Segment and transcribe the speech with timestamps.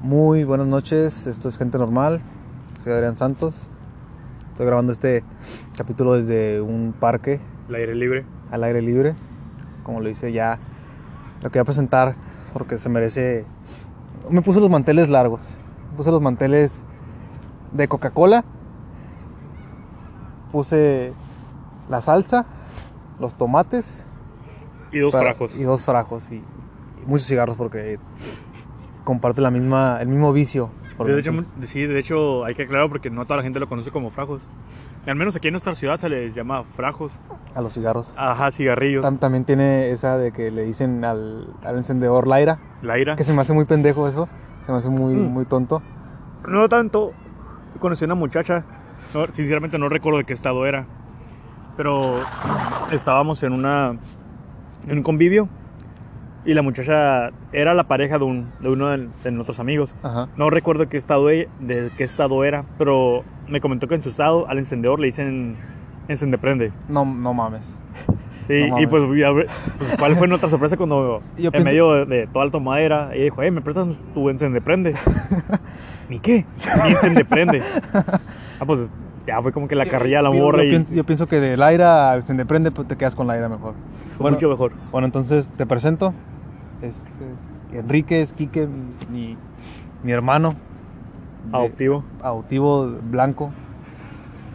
[0.00, 2.20] Muy buenas noches, esto es Gente Normal,
[2.82, 3.68] soy Adrián Santos.
[4.50, 5.22] Estoy grabando este
[5.76, 8.24] capítulo desde un parque El aire libre.
[8.50, 9.14] al aire libre.
[9.84, 10.58] Como lo hice ya,
[11.42, 12.14] lo quería presentar
[12.52, 13.44] porque se merece...
[14.30, 15.40] Me puse los manteles largos,
[15.90, 16.82] me puse los manteles
[17.72, 18.44] de Coca-Cola,
[20.52, 21.12] puse
[21.88, 22.44] la salsa,
[23.18, 24.06] los tomates
[24.92, 25.54] Y dos para- frajos.
[25.56, 26.44] y dos frajos y, y
[27.06, 27.98] muchos cigarros porque
[29.10, 30.70] comparte la misma, el mismo vicio.
[31.04, 33.90] De hecho, sí, de hecho hay que aclarar porque no toda la gente lo conoce
[33.90, 34.40] como frajos.
[35.04, 37.12] Al menos aquí en nuestra ciudad se les llama frajos.
[37.56, 38.14] a los cigarros.
[38.16, 39.04] Ajá, cigarrillos.
[39.04, 43.16] Tam- también tiene esa de que le dicen al, al encendedor Laira, La ira.
[43.16, 44.28] que se me hace muy pendejo eso,
[44.64, 45.32] se me hace muy, Mm.
[45.32, 45.82] muy tonto.
[46.46, 47.10] No tanto.
[47.80, 48.62] Conocí a una muchacha.
[49.12, 50.86] no, sinceramente no recuerdo de qué estado era.
[51.76, 52.16] Pero
[52.92, 53.96] estábamos en una.
[54.86, 55.48] En un convivio.
[56.50, 59.94] Y la muchacha era la pareja de, un, de uno de, de nuestros amigos.
[60.02, 60.26] Ajá.
[60.36, 64.08] No recuerdo qué estado, e- de qué estado era, pero me comentó que en su
[64.08, 65.54] estado al encendedor le dicen
[66.08, 66.72] encendeprende.
[66.88, 67.62] No, no mames.
[68.48, 68.88] Sí, No y mames.
[68.88, 69.46] pues, ya ve-
[69.78, 73.10] pues, ¿cuál fue nuestra sorpresa cuando Yo en pienso- medio de, de toda la tomadera
[73.14, 74.96] ella dijo, eh, ¿me prestas tu encendeprende?
[76.08, 76.46] ¿Ni qué?
[76.84, 77.62] Ni encendeprende.
[77.94, 78.90] ah, pues
[79.24, 81.36] ya fue como que la carrilla la Yo- morra yo, y pienso, yo pienso que
[81.38, 83.74] de Laira al prende pues te quedas con Laira mejor.
[84.18, 84.72] fue mucho mejor.
[84.90, 86.12] Bueno, entonces te presento.
[86.82, 86.96] Es,
[87.72, 88.68] es Enrique, es Quique,
[89.10, 89.36] mi,
[90.02, 90.54] mi hermano.
[91.52, 92.04] Adoptivo.
[92.22, 93.50] adoptivo blanco.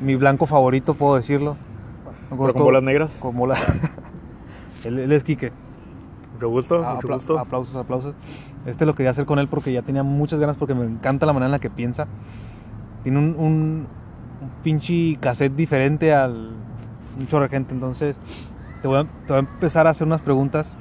[0.02, 1.58] Mi blanco favorito, puedo decirlo.
[2.30, 3.18] No Pero con bolas negras.
[3.20, 3.56] Con bola-
[4.84, 5.52] él, él es Quique.
[6.34, 7.40] Mucho gusto, Ah, mucho apla- gusto.
[7.40, 8.16] Aplausos, aplausos.
[8.66, 11.34] Este lo quería hacer con él porque ya tenía muchas ganas porque me encanta la
[11.34, 12.08] manera en la que piensa.
[13.04, 13.88] Tiene un, un,
[14.42, 16.52] un pinche cassette diferente al
[17.18, 17.74] un chorro de gente.
[17.74, 18.20] Entonces,
[18.82, 20.74] te voy, a, te voy a empezar a hacer unas preguntas.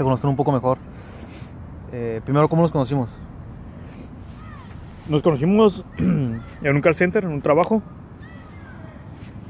[0.00, 0.78] Te conozcan un poco mejor.
[1.92, 3.14] Eh, primero, ¿cómo nos conocimos?
[5.10, 7.82] Nos conocimos en un call center, en un trabajo.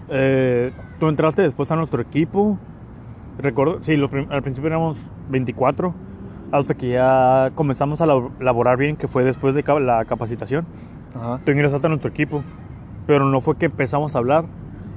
[0.09, 2.59] Eh, tú entraste después a nuestro equipo.
[3.39, 5.94] Recuerdo, sí, los al principio éramos 24,
[6.50, 10.66] hasta que ya comenzamos a lab- laborar bien, que fue después de la capacitación.
[11.15, 11.39] Ajá.
[11.44, 12.43] Tú ingresaste a nuestro equipo,
[13.06, 14.47] pero no fue que empezamos a hablar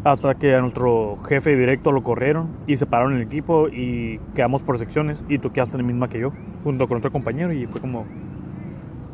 [0.03, 4.77] hasta que a nuestro jefe directo lo corrieron y separaron el equipo y quedamos por
[4.77, 6.33] secciones y tú quedaste en la misma que yo,
[6.63, 8.05] junto con otro compañero y fue como,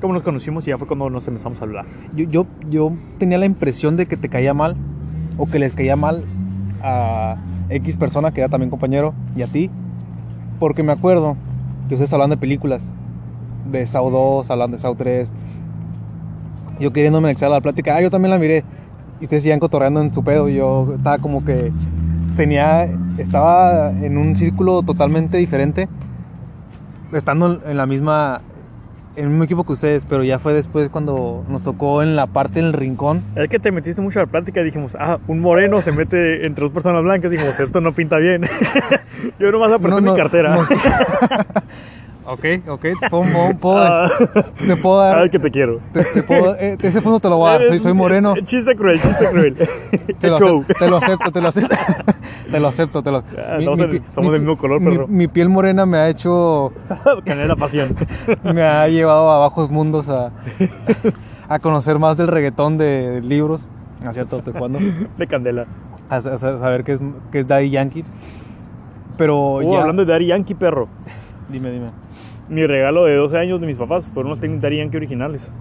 [0.02, 1.86] como nos conocimos y ya fue cuando nos empezamos a hablar.
[2.16, 4.76] Yo, yo, yo tenía la impresión de que te caía mal
[5.38, 6.26] o que les caía mal
[6.82, 7.38] a
[7.70, 9.70] X persona que era también compañero y a ti,
[10.60, 11.38] porque me acuerdo
[11.88, 12.84] que ustedes hablan de películas,
[13.72, 15.32] de Saw 2, hablan de Saw 3.
[16.80, 18.64] Yo queriéndome anexar la plática, ah, yo también la miré.
[19.20, 20.48] Y ustedes seguían cotorreando en su pedo.
[20.50, 21.72] Yo estaba como que
[22.38, 22.84] tenía,
[23.18, 25.90] estaba en un círculo totalmente diferente,
[27.12, 28.42] estando en la misma,
[29.18, 32.28] en el mismo equipo que ustedes, pero ya fue después cuando nos tocó en la
[32.28, 33.24] parte del rincón.
[33.36, 36.64] Es que te metiste mucho a la plática dijimos, ah, un moreno se mete entre
[36.64, 37.30] dos personas blancas.
[37.30, 38.44] Dijimos, esto no pinta bien.
[39.40, 40.56] yo nomás apreté No, mi no, cartera.
[40.56, 40.62] no.
[42.34, 44.10] ok, ok, puedo, puedo- Ah,
[44.66, 45.80] te puedo dar, Sabes que te quiero.
[45.94, 48.34] te, te puedo- eh, ese fondo te lo voy a dar, soy, soy moreno.
[48.44, 49.56] Chiste cruel, chiste cruel.
[50.20, 50.64] Te lo, show.
[50.64, 51.76] acep- te lo acepto, te lo acepto.
[52.52, 55.08] te lo acepto, te lo Ah, del- somos del mismo color, mi- perro.
[55.08, 56.72] mi piel morena me ha hecho,
[57.26, 57.96] Canela pasión.
[58.44, 60.32] me ha llevado a bajos mundos a,
[61.48, 63.66] a conocer más del reggaetón de libros.
[64.04, 64.42] ¿No es cierto?
[64.42, 64.80] ¿De cuándo?
[65.18, 65.66] De candela.
[66.10, 67.00] A, sa- a saber qué es,
[67.32, 68.06] qué es Daddy Yankee.
[69.18, 69.82] Pero Oh, ya...
[69.82, 70.88] hablando de Daddy Yankee, perro.
[71.50, 71.88] Dime, dime.
[72.50, 75.52] Mi regalo de 12 años de mis papás fueron los tenis Daddy Yankee originales.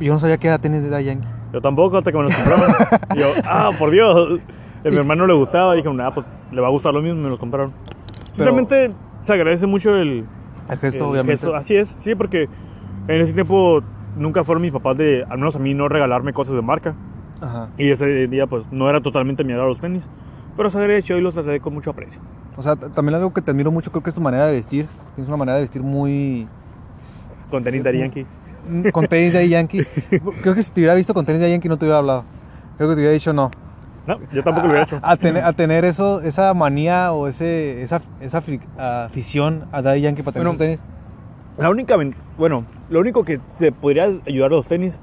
[0.00, 1.28] Yo no sabía qué edad tienes de Daddy Yankee.
[1.52, 2.74] Yo tampoco, hasta que me los compraron.
[3.14, 4.40] Y yo, ah, por Dios.
[4.84, 5.74] A mi hermano le gustaba.
[5.74, 7.20] Dije, ah, pues le va a gustar lo mismo.
[7.22, 7.70] Me los compraron.
[8.32, 8.92] Pero- Realmente
[9.24, 10.26] se agradece mucho el,
[10.68, 11.40] El gesto, el obviamente.
[11.40, 11.54] gesto.
[11.54, 12.48] Así es, sí, porque
[13.08, 13.80] en ese tiempo
[14.16, 16.94] nunca fueron mis papás de, al menos a mí, no regalarme cosas de marca.
[17.40, 17.68] Ajá.
[17.76, 20.08] Y ese día, pues, no era totalmente mi agrado los tenis.
[20.56, 22.20] Pero se agradeció y los traté con mucho aprecio.
[22.56, 24.86] O sea, también algo que te admiro mucho creo que es tu manera de vestir.
[25.14, 26.48] Tienes una manera de vestir muy...
[27.50, 28.26] Con tenis Daddy Yankee.
[28.68, 29.84] mm, Con tenis de Yankee.
[30.42, 32.24] Creo que si te hubiera visto con tenis de Yankee no te hubiera hablado.
[32.76, 33.50] Creo que te hubiera dicho no.
[34.06, 34.98] No, yo tampoco lo hubiera hecho.
[35.02, 38.42] A, a tener, a tener eso, esa manía o ese, esa, esa
[38.78, 40.80] afición a Daddy Yankee para tener Bueno, tenis.
[41.58, 41.96] La única,
[42.38, 44.98] bueno, lo único que se podría ayudar a los tenis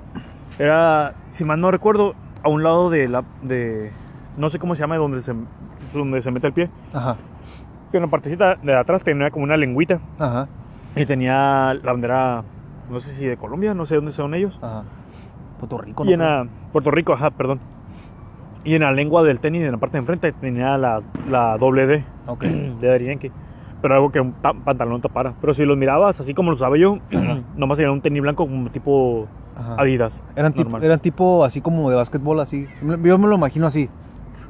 [0.60, 2.14] era, si mal no recuerdo,
[2.44, 3.92] a un lado de la, de,
[4.38, 5.34] no sé cómo se llama, donde se,
[5.94, 6.70] donde se mete el pie.
[6.94, 7.18] Ajá.
[7.92, 10.48] Que en la partecita de atrás tenía como una lengüita Ajá.
[10.96, 12.44] y tenía la bandera,
[12.90, 14.58] no sé si de Colombia, no sé dónde son ellos.
[14.62, 14.84] Ajá.
[15.60, 16.26] Puerto Rico, Y en ¿no?
[16.26, 17.60] la, Puerto Rico, ajá, perdón.
[18.66, 21.86] Y en la lengua del tenis, en la parte de enfrente, tenía la, la doble
[21.86, 22.44] D Ok.
[22.80, 23.32] de Yankee.
[23.82, 25.34] Pero algo que un ta- pantalón tapara.
[25.42, 27.00] Pero si los mirabas así como los usaba yo,
[27.58, 29.28] nomás era un tenis blanco como tipo
[29.58, 29.76] Ajá.
[29.78, 30.24] Adidas.
[30.36, 32.66] Eran eran tipo así como de básquetbol, así.
[32.82, 33.90] Yo me lo imagino así.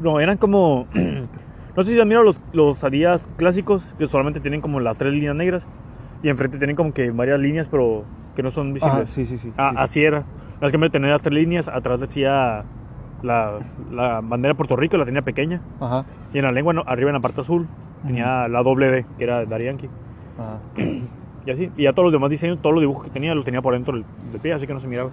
[0.04, 0.88] No, eran como.
[1.76, 5.14] no sé si han mirado los, los Adidas clásicos, que solamente tienen como las tres
[5.14, 5.66] líneas negras.
[6.22, 8.04] Y enfrente tienen como que varias líneas, pero
[8.36, 8.96] que no son visibles.
[8.96, 9.54] Ajá, sí, sí, sí.
[9.58, 9.78] Ah, sí.
[9.80, 10.24] Así era.
[10.62, 12.64] Las que me tener las tres líneas, atrás decía
[13.22, 13.60] la,
[13.92, 15.62] la bandera de Puerto Rico, la tenía pequeña.
[15.80, 16.06] Ajá.
[16.34, 17.68] Y en la lengua, no, arriba en la parte azul,
[18.06, 19.90] tenía la doble D, que era Yankee.
[20.38, 20.60] Ajá.
[21.46, 21.70] Y así.
[21.76, 23.94] Y ya todos los demás diseños, todos los dibujos que tenía, los tenía por dentro
[23.94, 25.10] del, del pie, así que no se miraba.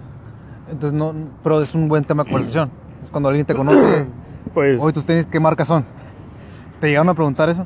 [0.69, 2.71] Entonces, no, pero es un buen tema de conversación.
[3.03, 4.07] Es cuando alguien te conoce.
[4.53, 5.85] Pues, Oye, tus tenis, ¿qué marcas son?
[6.79, 7.65] ¿Te llegaron a preguntar eso?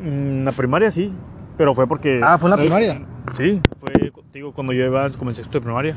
[0.00, 1.14] mm, en la primaria sí,
[1.56, 2.20] pero fue porque...
[2.22, 3.02] Ah, ¿fue en la primaria?
[3.36, 5.96] Sí, fue, digo, cuando yo iba, como en sexto de primaria.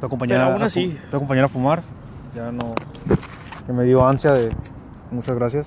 [0.00, 0.98] Tu compañera, Pero aún a así.
[1.10, 1.82] tu compañera a fumar.
[2.34, 2.74] Ya no.
[3.66, 4.50] Que me dio ansia de.
[5.10, 5.66] Muchas gracias.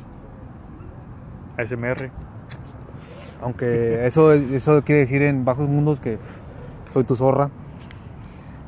[1.57, 2.11] ASMR.
[3.41, 6.19] Aunque eso, eso quiere decir en bajos mundos que
[6.93, 7.49] soy tu zorra.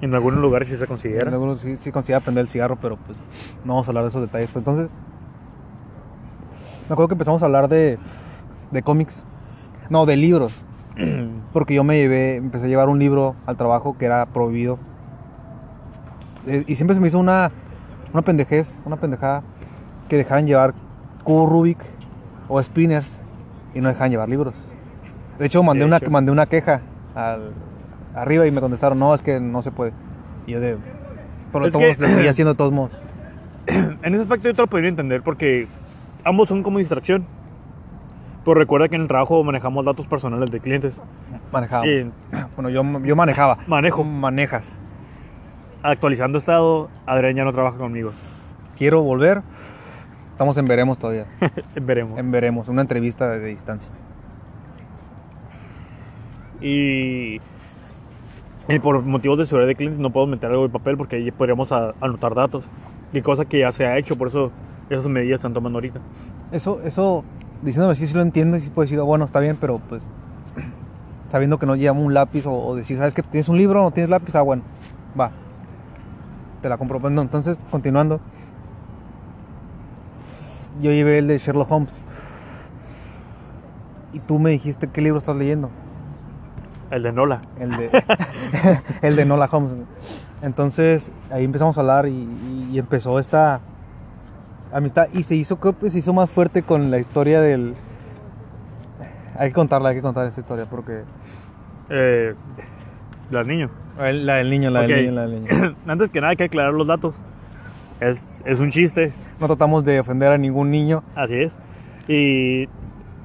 [0.02, 1.30] En algunos lugares sí se En considera.
[1.32, 3.20] algunos sí, sí considera prender el cigarro, pero pues
[3.64, 4.48] no vamos a hablar de esos detalles.
[4.52, 4.90] Pues entonces,
[6.90, 7.98] me acuerdo que empezamos a hablar de,
[8.72, 9.24] de cómics.
[9.90, 10.64] No, de libros.
[11.54, 14.80] Porque yo me llevé, empecé a llevar un libro al trabajo que era prohibido.
[16.48, 17.52] Eh, Y siempre se me hizo una,
[18.14, 19.44] una pendejez, una pendejada,
[20.10, 20.74] que dejaran llevar
[21.24, 21.78] cubo Rubik
[22.48, 23.24] o spinners
[23.76, 24.56] y no dejaran llevar libros.
[25.38, 26.10] De hecho, mandé, De una, hecho.
[26.12, 26.82] mandé una queja
[27.16, 27.52] al,
[28.16, 29.94] arriba y me contestaron, no, es que no se puede.
[30.48, 30.78] Y yo de...
[31.78, 32.92] Que- modos, lo seguía haciendo de todos modos.
[34.04, 35.68] En ese aspecto yo te lo podría entender porque
[36.24, 37.26] ambos son como distracción.
[38.44, 40.98] Pero recuerda que en el trabajo manejamos datos personales de clientes.
[41.52, 41.86] Manejaba.
[41.88, 42.12] Y
[42.56, 43.60] Bueno, yo, yo manejaba.
[43.68, 44.04] Manejo.
[44.04, 44.72] Manejas.
[45.84, 48.12] actualizando estado, Adrián ya no trabaja conmigo.
[48.78, 49.44] Quiero volver.
[50.32, 51.28] Estamos en veremos todavía.
[51.80, 52.18] Veremos.
[52.18, 53.90] En veremos, una entrevista de distancia.
[56.62, 57.40] Y,
[58.68, 61.32] y por motivos de seguridad de clientes no puedo meter algo de papel porque ahí
[61.32, 62.66] podríamos anotar datos.
[63.14, 64.52] Y cosa que ya se ha hecho, por eso
[64.90, 66.00] esas medidas están tomando ahorita.
[66.52, 67.24] Eso, eso,
[67.62, 70.04] diciéndome así, sí lo entiendo y sí puedo decir, "Ah, bueno, está bien, pero pues
[71.30, 73.92] sabiendo que no llevamos un lápiz o, decir, ¿sabes que tienes un libro o no
[73.92, 74.36] tienes lápiz?
[74.36, 74.64] Ah, bueno,
[75.20, 75.32] va.
[76.62, 77.00] Te la compro.
[77.00, 78.20] Bueno, entonces, continuando.
[80.82, 82.00] Yo llevé el de Sherlock Holmes.
[84.14, 85.70] Y tú me dijiste, ¿qué libro estás leyendo?
[86.92, 87.42] El de Nola.
[87.60, 87.90] El de,
[89.02, 89.76] el de Nola Holmes.
[90.42, 93.60] Entonces ahí empezamos a hablar y, y- y empezó esta
[94.74, 97.76] amistad y se hizo, creo que se hizo más fuerte con la historia del...
[99.38, 101.04] Hay que contarla, hay que contar esta historia porque...
[101.90, 102.36] Eh,
[103.32, 103.70] del niño.
[103.98, 105.76] La del niño, la del niño, la del niño.
[105.88, 107.14] Antes que nada hay que aclarar los datos.
[108.00, 111.04] Es, es un chiste, No tratamos de ofender a ningún niño.
[111.16, 111.56] así es.
[112.08, 112.68] Y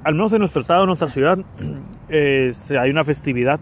[0.05, 1.39] al menos en nuestro estado, en nuestra ciudad,
[2.09, 3.61] eh, hay una festividad.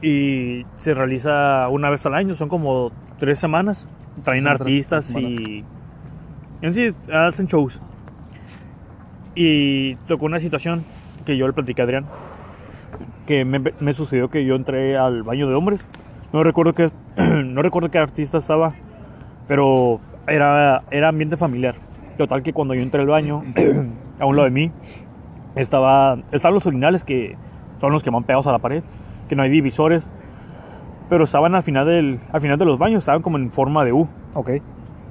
[0.00, 3.86] Y se realiza una vez al año, son como tres semanas.
[4.22, 5.40] Traen Son artistas semanas.
[5.40, 5.64] y...
[6.60, 7.80] En sí, hacen shows.
[9.34, 10.84] Y tocó una situación
[11.24, 12.06] que yo le platiqué a Adrián.
[13.26, 15.86] Que me, me sucedió que yo entré al baño de hombres.
[16.32, 16.90] No recuerdo qué,
[17.44, 18.74] no recuerdo qué artista estaba,
[19.46, 21.76] pero era, era ambiente familiar.
[22.16, 23.44] Total que cuando yo entré al baño,
[24.18, 24.72] a un lado de mí,
[25.62, 27.36] estaba, estaban los urinales que
[27.80, 28.82] son los que van pegados a la pared,
[29.28, 30.06] que no hay divisores,
[31.08, 33.92] pero estaban al final, del, al final de los baños, estaban como en forma de
[33.92, 34.08] U.
[34.34, 34.50] Ok.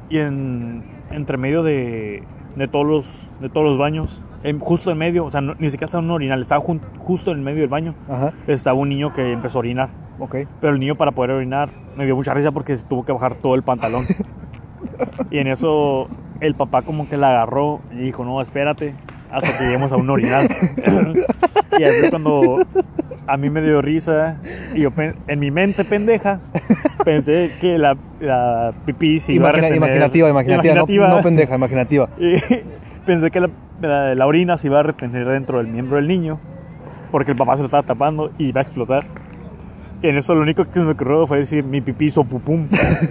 [0.10, 2.24] Y en, entre medio de,
[2.56, 5.70] de, todos los, de todos los baños, en- justo en medio, o sea, no- ni
[5.70, 8.34] siquiera estaba un urinal, estaba jun- justo en medio del baño, Ajá.
[8.48, 9.90] estaba un niño que empezó a orinar.
[10.20, 10.36] Ok.
[10.62, 13.36] Pero el niño para poder orinar me dio mucha risa porque se tuvo que bajar
[13.36, 14.06] todo el pantalón.
[15.32, 16.08] y en eso
[16.40, 18.94] el papá como que la agarró y dijo, no, espérate
[19.32, 20.48] hasta que lleguemos a un orinal.
[21.80, 22.66] y es cuando
[23.28, 24.38] a mí me dio risa
[24.74, 24.92] y yo
[25.28, 26.40] en mi mente pendeja
[27.04, 29.78] pensé que la, la pipí se iba a retener.
[30.30, 32.10] imaginativa, imaginativa, no- pendeja, imaginativa.
[32.18, 32.36] Y
[33.06, 33.50] pensé que la,
[33.82, 36.40] la- la orina se iba a retener dentro del miembro del niño
[37.12, 39.06] porque el papá se lo estaba tapando y iba a explotar.
[40.02, 42.68] Y en eso lo único que se me ocurrió fue decir mi pipí hizo pupum.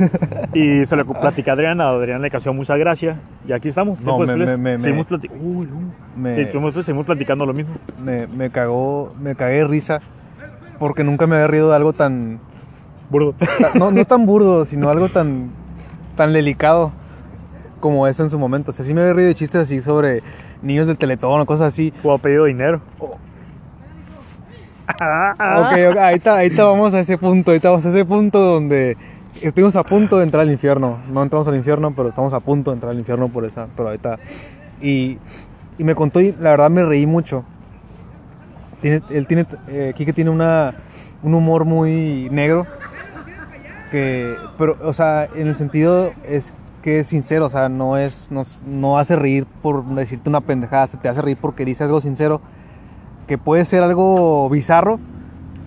[0.55, 3.19] y se lo platicé a Adriana, Adriana le causó mucha gracia.
[3.47, 4.01] Y aquí estamos.
[4.01, 5.69] No, me- me- me- seguimos, plati- Uy.
[6.17, 7.75] Me- Sí, después seguimos platicando lo mismo.
[8.03, 10.01] Me, me cagó, me cagué de risa
[10.79, 12.39] porque nunca me había rido de algo tan,
[13.11, 13.33] Burdo.
[13.33, 15.51] ta- no, no tan burdo, sino algo tan,
[16.17, 16.93] tan delicado
[17.81, 18.71] como eso en su momento.
[18.71, 20.23] O sea, sí me había reído de chistes así sobre
[20.63, 21.93] niños del teletón o cosas así.
[22.05, 22.81] O ha pedido dinero.
[24.97, 28.97] Ok, ok, ahorita, ahorita vamos a ese punto, ahorita vamos a ese punto donde
[29.41, 30.99] estuvimos a punto de entrar al infierno.
[31.09, 33.89] No entramos al infierno, pero estamos a punto de entrar al infierno por esa, pero
[33.89, 34.17] ahorita,
[34.81, 35.19] Y,
[35.79, 37.45] y me contó y la verdad me reí mucho.
[38.81, 40.75] Tiene, él tiene, eh, Quique tiene una,
[41.23, 42.67] un humor muy negro.
[43.91, 46.53] Que, pero, o sea, en el sentido es
[46.83, 50.87] que es sincero, o sea, no es, no, no hace reír por decirte una pendejada,
[50.87, 52.41] se te hace reír porque dice algo sincero,
[53.27, 54.99] que puede ser algo bizarro,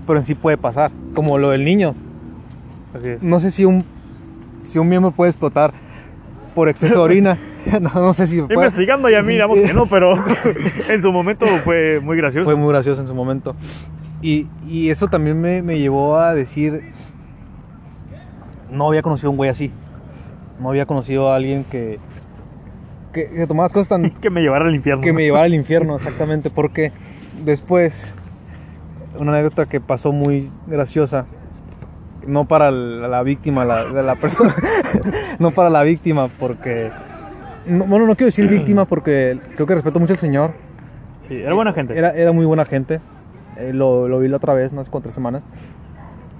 [0.07, 1.91] pero en sí puede pasar, como lo del niño.
[3.21, 3.85] No sé si un,
[4.63, 5.73] si un miembro puede explotar
[6.55, 7.37] por exceso de orina.
[7.81, 8.37] no, no sé si.
[8.37, 10.13] Investigando ya miramos que no, pero
[10.89, 12.45] en su momento fue muy gracioso.
[12.45, 13.55] Fue muy gracioso en su momento.
[14.21, 16.91] Y, y eso también me, me llevó a decir,
[18.71, 19.71] no había conocido a un güey así.
[20.59, 21.99] No había conocido a alguien que,
[23.13, 24.09] que, que tomaba las cosas tan...
[24.09, 25.01] que me llevara al infierno.
[25.01, 26.49] que me llevara al infierno, exactamente.
[26.49, 26.91] Porque
[27.43, 28.13] después,
[29.17, 31.25] una anécdota que pasó muy graciosa,
[32.27, 34.53] no para la, la víctima, la, de la persona,
[35.39, 36.91] no para la víctima, porque...
[37.65, 40.53] no- bueno, no quiero decir víctima porque creo que respeto mucho al señor.
[41.27, 41.97] Sí, era buena gente.
[41.97, 42.99] Era, era muy buena gente.
[43.57, 45.43] Eh, lo, lo vi la otra vez, como tres semanas.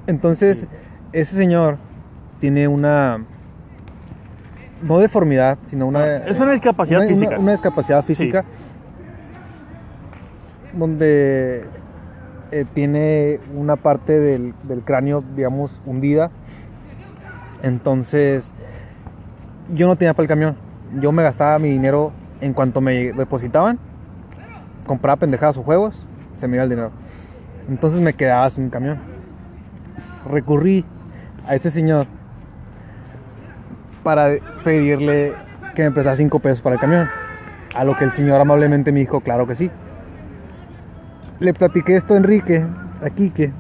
[0.08, 0.68] Entonces,
[1.14, 1.78] ese señor
[2.40, 3.24] tiene una.
[4.82, 6.18] No deformidad, sino una.
[6.18, 7.40] Es una discapacidad una- una- física.
[7.40, 8.46] Una, discapacidad física.
[10.74, 11.66] Donde
[12.52, 16.32] eh, tiene una parte del, del cráneo, digamos, hundida.
[17.64, 18.54] Entonces,
[19.74, 20.56] yo no tenía para el camión.
[21.00, 22.12] Yo me gastaba mi dinero
[22.42, 23.80] en cuanto me depositaban
[24.90, 25.94] compraba pendejadas o juegos,
[26.38, 26.90] se me iba el dinero.
[27.70, 28.98] Entonces me quedaba sin camión.
[30.28, 30.84] Recurrí
[31.46, 32.08] a este señor
[34.02, 34.30] para
[34.64, 35.34] pedirle
[35.76, 37.08] que me prestara 5 pesos para el camión.
[37.76, 39.70] A lo que el señor amablemente me dijo, claro que sí.
[41.40, 42.66] Le platiqué esto a Enrique,
[43.02, 43.52] a Quique.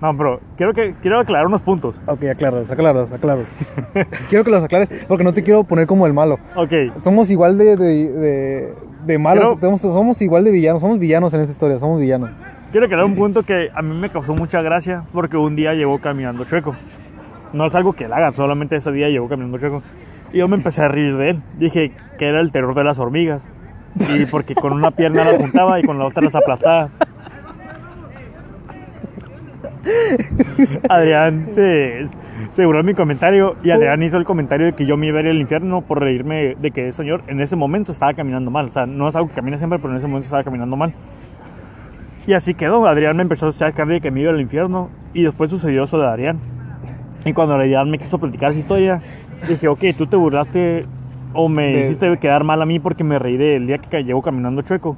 [0.00, 2.00] No, pero quiero, que, quiero aclarar unos puntos.
[2.06, 3.44] Ok, aclaros, aclaros, aclaros.
[4.30, 6.38] quiero que los aclares porque no te quiero poner como el malo.
[6.56, 6.72] Ok,
[7.04, 8.74] Somos igual de, de, de,
[9.04, 12.30] de malos, somos, somos igual de villanos, somos villanos en esta historia, somos villanos.
[12.70, 16.00] quiero aclarar un punto que a mí me causó mucha gracia porque un día llegó
[16.00, 16.74] caminando chueco.
[17.52, 19.82] No es algo que él haga, solamente ese día llegó caminando chueco.
[20.32, 21.42] Y yo me empecé a reír de él.
[21.58, 23.42] Dije que era el terror de las hormigas.
[23.98, 26.90] Y porque con una pierna las juntaba y con la otra las aplastaba.
[30.88, 32.06] Adrián se,
[32.50, 35.22] se burló mi comentario y Adrián hizo el comentario de que yo me iba a
[35.22, 38.66] ir al infierno por reírme de que el señor en ese momento estaba caminando mal.
[38.66, 40.92] O sea, no es algo que camina siempre, pero en ese momento estaba caminando mal.
[42.26, 42.86] Y así quedó.
[42.86, 45.98] Adrián me empezó a sacar de que me iba al infierno y después sucedió eso
[45.98, 46.38] de Adrián.
[47.24, 49.02] Y cuando Adrián me quiso platicar esa historia,
[49.48, 50.86] dije, ok, tú te burlaste
[51.32, 54.22] o me De- hiciste quedar mal a mí porque me reí del día que llegó
[54.22, 54.96] caminando chueco.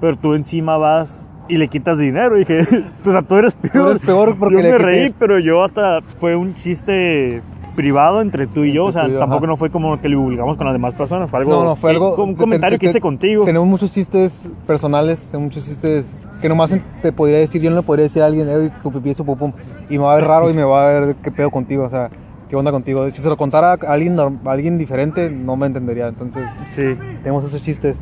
[0.00, 2.36] Pero tú encima vas y le quitas dinero.
[2.36, 2.60] Y dije,
[3.06, 3.90] o sea, tú eres peor.
[3.90, 7.42] eres peor porque yo le me quité- reí, pero yo hasta fue un chiste
[7.76, 8.84] privado entre tú y yo.
[8.86, 9.46] O sea, yo, tampoco ajá.
[9.48, 11.30] no fue como que lo divulgamos con las demás personas.
[11.30, 12.16] Fue algo, no, no, fue que- algo.
[12.22, 13.44] Un comentario te- que hice contigo.
[13.44, 17.82] Tenemos muchos chistes personales, tenemos muchos chistes que nomás te podría decir, yo no le
[17.82, 19.52] podría decir a alguien, "Ey, tu pipí es tu pupum.
[19.88, 21.88] Y me va a ver raro y me va a ver qué pedo contigo, o
[21.88, 22.10] sea,
[22.50, 23.08] qué onda contigo.
[23.10, 26.08] Si se lo contara a alguien, a alguien diferente, no me entendería.
[26.08, 26.82] Entonces, Sí.
[27.22, 27.96] tenemos esos chistes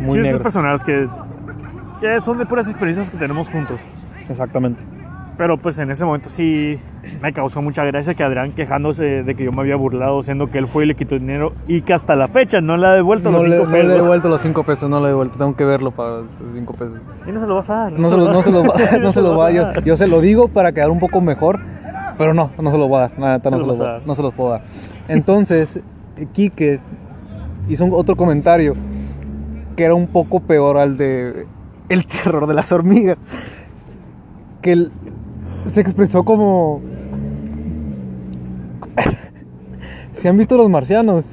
[0.00, 0.42] muy chistes negros.
[0.42, 1.06] personales que,
[2.00, 3.78] que son de puras experiencias que tenemos juntos.
[4.28, 4.80] Exactamente.
[5.36, 6.78] Pero pues en ese momento sí
[7.22, 10.58] me causó mucha gracia que Adrián quejándose de que yo me había burlado, siendo que
[10.58, 13.30] él fue y le quitó dinero y que hasta la fecha no le ha devuelto
[13.30, 14.02] No los le, cinco no le he pesos.
[14.02, 16.98] devuelto los 5 pesos, no le he devuelto, tengo que verlo para los 5 pesos.
[17.26, 17.92] Y no se lo vas a dar.
[17.92, 19.84] No se lo, no se lo, va- no se lo va, vas a yo, dar.
[19.84, 21.58] yo se lo digo para quedar un poco mejor,
[22.18, 23.80] pero no, no se lo voy a dar, neta, no Se se, lo los vas
[23.80, 24.06] a voy a- dar.
[24.06, 24.62] no se los puedo dar.
[25.08, 25.80] Entonces,
[26.34, 26.80] Quique
[27.66, 28.74] hizo un- otro comentario
[29.74, 31.46] que era un poco peor al de
[31.90, 33.18] el terror de las hormigas,
[34.62, 34.92] que él
[35.66, 36.80] se expresó como...
[40.14, 41.24] ¿Se han visto los marcianos?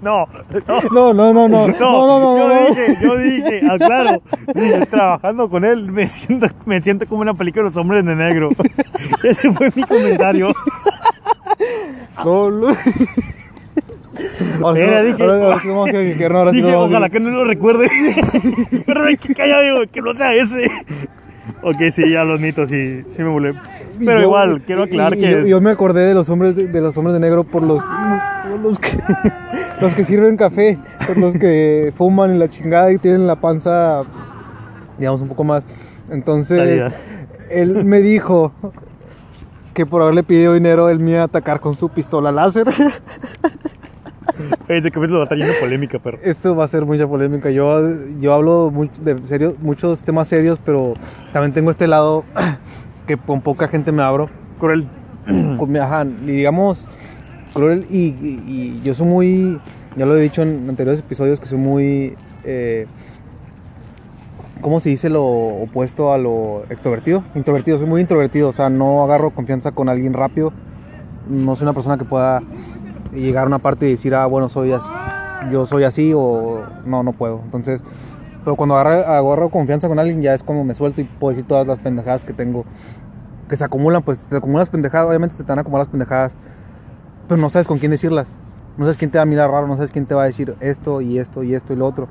[0.00, 0.26] No,
[0.66, 0.82] no.
[0.92, 4.22] No, no, no, no, no, No, no, no, yo no, dije, yo dije, ah, claro,
[4.54, 8.14] dije, trabajando con él me siento, me siento como una película de los hombres de
[8.14, 8.50] negro.
[9.22, 10.52] Ese fue mi comentario.
[12.24, 12.76] No, no.
[14.62, 17.30] Ahora dije, ahora- sí vamos a ahora sí Dije, no vamos a ojalá que no
[17.30, 17.88] lo recuerde.
[18.86, 20.66] Pero hay que digo, que no sea ese.
[21.62, 23.54] Ok, sí, ya lo admito, sí, sí me volé.
[23.98, 25.30] Pero yo- igual, quiero aclarar y que...
[25.30, 27.82] yo, yo me acordé de los hombres de, de los hombres de negro por los
[27.82, 28.90] por los que
[29.80, 34.02] los que sirven café, por los que fuman y la chingada y tienen la panza
[34.98, 35.64] digamos un poco más.
[36.10, 36.92] Entonces,
[37.50, 38.52] él me dijo
[39.74, 42.66] que por haberle pedido dinero él me iba a atacar con su pistola láser.
[44.68, 46.18] Ese capítulo va a estar lleno de polémica, pero...
[46.22, 47.50] Esto va a ser mucha polémica.
[47.50, 47.80] Yo,
[48.20, 50.94] yo hablo de serio, muchos temas serios, pero
[51.32, 52.24] también tengo este lado
[53.06, 54.28] que con poca gente me abro.
[54.60, 54.86] Cruel.
[55.82, 56.86] Ajá, y digamos,
[57.54, 59.60] cruel y, y- y yo soy muy
[59.96, 62.14] Ya lo he dicho en anteriores episodios que soy muy...
[62.44, 62.86] Eh,
[64.60, 67.22] ¿Cómo se dice lo opuesto a lo extrovertido?
[67.36, 70.52] Introvertido, soy muy introvertido, o sea, no agarro confianza con alguien rápido.
[71.30, 72.42] No soy una persona que pueda
[73.12, 74.88] llegar a una parte y decir, ah, bueno, soy así,
[75.50, 77.40] yo soy así o no, no puedo.
[77.44, 77.82] Entonces,
[78.44, 81.46] pero cuando agarro, agarro confianza con alguien ya es como me suelto y puedo decir
[81.46, 82.64] todas las pendejadas que tengo,
[83.48, 85.90] que se acumulan, pues te acumulan las pendejadas, obviamente se te van a acumular las
[85.90, 86.34] pendejadas,
[87.28, 88.36] pero no sabes con quién decirlas.
[88.78, 90.54] No sabes quién te va a mirar raro, no sabes quién te va a decir
[90.60, 92.06] esto y esto y esto y lo otro.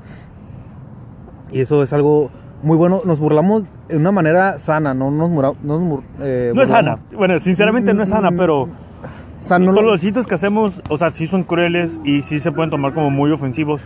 [1.50, 2.30] Y eso es algo
[2.62, 3.00] muy bueno.
[3.06, 6.98] Nos burlamos de una manera sana, no nos, mura, no, nos, eh, no es sana.
[7.16, 8.68] Bueno, sinceramente no es sana, pero
[9.40, 12.22] o sea, no todos lo- los chistes que hacemos, o sea, sí son crueles y
[12.22, 13.80] sí se pueden tomar como muy ofensivos.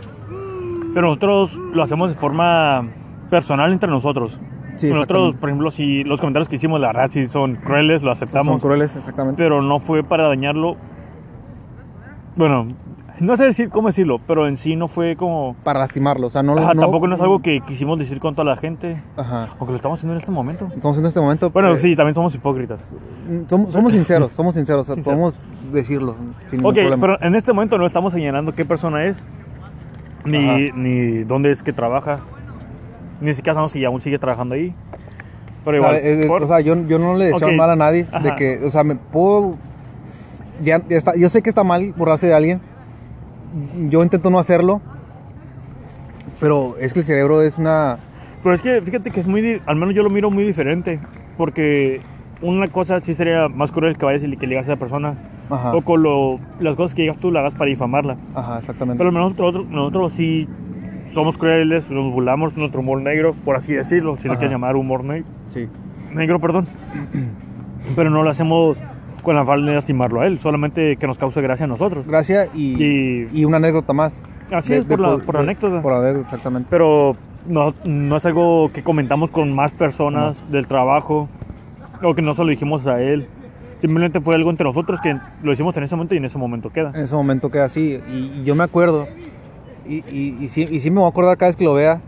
[0.95, 2.87] Pero nosotros lo hacemos de forma
[3.31, 4.39] personal entre nosotros.
[4.77, 8.15] Sí, nosotros, por ejemplo, si los comentarios que hicimos, la verdad, sí son crueles, lo
[8.15, 8.61] son aceptamos.
[8.63, 9.43] crueles, exactamente.
[9.43, 10.77] pero no fue para dañarlo.
[12.37, 12.69] Bueno,
[13.23, 15.55] no sé decir cómo decirlo, pero en sí no fue como.
[15.65, 18.21] para lastimarlo, o sea, no, lo- Ajá, no- tampoco no es algo que quisimos decir
[18.21, 19.49] con toda la gente, Ajá.
[19.59, 20.69] aunque lo estamos haciendo en este momento.
[20.75, 21.51] Estamos en este momento.
[21.51, 22.95] Bueno, eh, sí, también somos hipócritas.
[23.49, 25.17] Somos, somos sinceros, somos sinceros, o sea, Sincero.
[25.17, 25.35] podemos
[25.73, 26.17] decirlo
[26.51, 27.01] sin Ok, problema.
[27.01, 29.25] pero en este momento no estamos señalando qué persona es,
[30.25, 30.77] ni, Ajá.
[30.77, 32.21] ni dónde es que trabaja,
[33.21, 34.75] ni siquiera sabemos si aún sigue trabajando ahí.
[35.65, 37.55] Pero O sea, igual, es- por- o sea, yo, yo no le deseo Ok.
[37.55, 39.55] mal a nadie de que, o sea, me puedo.
[40.63, 42.61] Ya, ya está, yo sé que está mal burlarse de alguien.
[43.89, 44.81] Yo intento no hacerlo.
[46.41, 47.99] Pero es que el cerebro es una.
[48.43, 50.99] Pero es que fíjate que es muy, al menos yo lo miro muy diferente,
[51.37, 52.01] porque
[52.41, 55.15] una cosa sí sería más cruel que vayas y que le digas a esa persona,
[55.49, 55.73] Ajá.
[55.77, 58.17] o con lo, las cosas que digas tú la hagas para difamarla.
[58.35, 58.99] Ajá, exactamente.
[58.99, 60.49] Pero al menos nosotros, nosotros sí
[61.13, 64.41] somos crueles, nos burlamos, nuestro humor negro, por así decirlo, si lo Ajá.
[64.41, 65.69] quieres llamar humor ne- Sí.
[66.13, 66.67] negro, perdón.
[67.97, 68.77] Pero no lo hacemos
[69.23, 72.07] con la falta de lastimarlo a él, solamente que nos cause gracia a nosotros.
[72.07, 74.21] Gracias y, Y- y una anécdota más.
[74.53, 75.81] Así es, por la- por la anécdota.
[75.81, 76.67] Por la anécdota, exactamente.
[76.71, 81.29] Pero no, no es algo que comentamos con más personas del trabajo
[82.03, 83.27] o que no se lo dijimos a él.
[83.81, 86.71] Simplemente fue algo entre nosotros que lo hicimos en ese momento y en ese momento
[86.71, 86.91] queda.
[86.95, 87.99] En ese momento queda así.
[88.11, 89.07] Y, y yo me acuerdo.
[89.87, 92.01] Y, y, sí, y sí me voy a acordar cada vez que lo vea.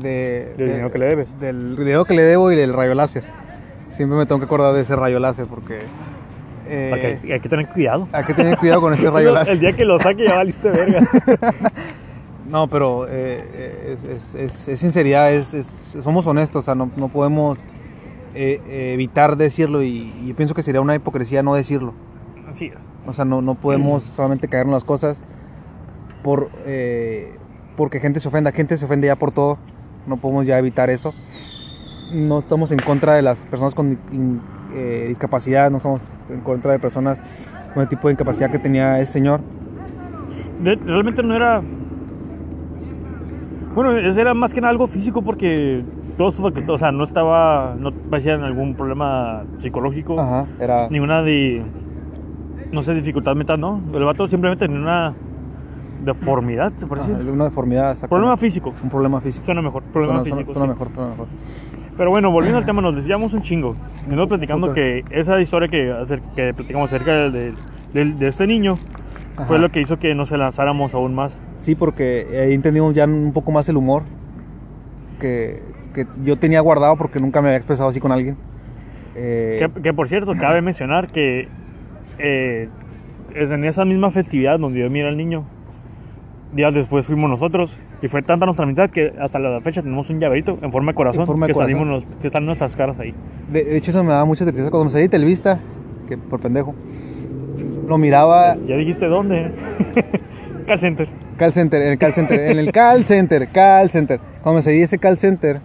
[0.00, 1.40] De, Del dinero que le debes.
[1.40, 3.24] Del dinero que le debo y del rayo láser.
[4.00, 5.80] Siempre me tengo que acordar de ese rayo láser porque.
[6.66, 8.08] eh, hay, que tener cuidado.
[8.12, 9.56] hay que tener cuidado con ese rayo láser.
[9.56, 11.00] El día que lo saque ya valiste verga.
[12.48, 13.10] No, pero eh,
[13.52, 15.30] eh, es, es- es- es sinceridad,
[16.02, 17.58] somos honestos, o sea, no, no podemos
[18.34, 18.62] eh,
[18.94, 21.92] evitar decirlo y, y pienso que sería una hipocresía no decirlo.
[22.50, 22.74] Así es.
[23.06, 25.22] O sea, no, no podemos solamente caer en las cosas
[26.22, 27.34] por, eh,
[27.76, 28.50] porque gente se ofenda.
[28.50, 29.58] Gente se ofende ya por todo.
[30.06, 31.12] No podemos ya evitar eso.
[32.12, 33.98] No estamos en contra de las personas con
[34.74, 35.70] eh, discapacidad.
[35.70, 37.22] No estamos en contra de personas
[37.74, 39.40] con el tipo de incapacidad que tenía ese señor.
[40.62, 41.62] De- realmente no era.
[43.74, 45.84] Bueno, era más que nada algo físico porque
[46.18, 50.88] todo su facultad, o sea, no estaba, no parecía en algún problema psicológico, Ajá, era...
[50.90, 51.62] ninguna de,
[52.72, 53.80] no sé, dificultad mental, ¿no?
[53.94, 55.14] El vato simplemente tenía una
[56.04, 57.12] deformidad, se parece.
[57.12, 57.92] ajá, una deformidad.
[57.92, 58.08] exactamente.
[58.08, 58.74] Problema físico.
[58.82, 59.44] Un problema físico.
[59.46, 60.52] Suena mejor, problema Suena- suena- físico.
[60.52, 60.78] suena sí.
[60.78, 61.26] mejor, suena mejor.
[62.00, 63.76] Pero bueno, volviendo al tema, nos desviamos un chingo.
[64.06, 65.94] Venimos platicando que esa historia que,
[66.34, 67.52] que platicamos acerca de,
[67.92, 68.76] de- de este niño
[69.36, 69.58] fue Ajá.
[69.58, 71.38] lo que hizo que nos lanzáramos aún más.
[71.60, 74.04] Sí, porque ahí entendimos ya un poco más el humor
[75.20, 78.38] que, que yo tenía guardado porque nunca me había expresado así con alguien.
[79.14, 81.48] Eh, Que, que, por cierto, cabe mencionar que
[82.18, 82.70] eh,
[83.34, 85.44] en esa misma festividad donde yo mira al niño,
[86.54, 90.20] días después fuimos nosotros y fue tanta nuestra amistad que hasta la fecha tenemos un
[90.20, 92.20] llaverito en forma de corazón, En forma de que, salimos corazón.
[92.20, 93.14] que están nuestras caras ahí.
[93.52, 95.60] de, de hecho, eso me daba mucha tristeza cuando me salí de Televista,
[96.08, 96.74] que por pendejo.
[97.86, 99.52] Lo miraba ¿Ya dijiste dónde?
[100.66, 101.08] Call Center.
[101.36, 104.20] call center, en el call center, en el call center, call center.
[104.42, 105.60] Cuando me salí de ese call center,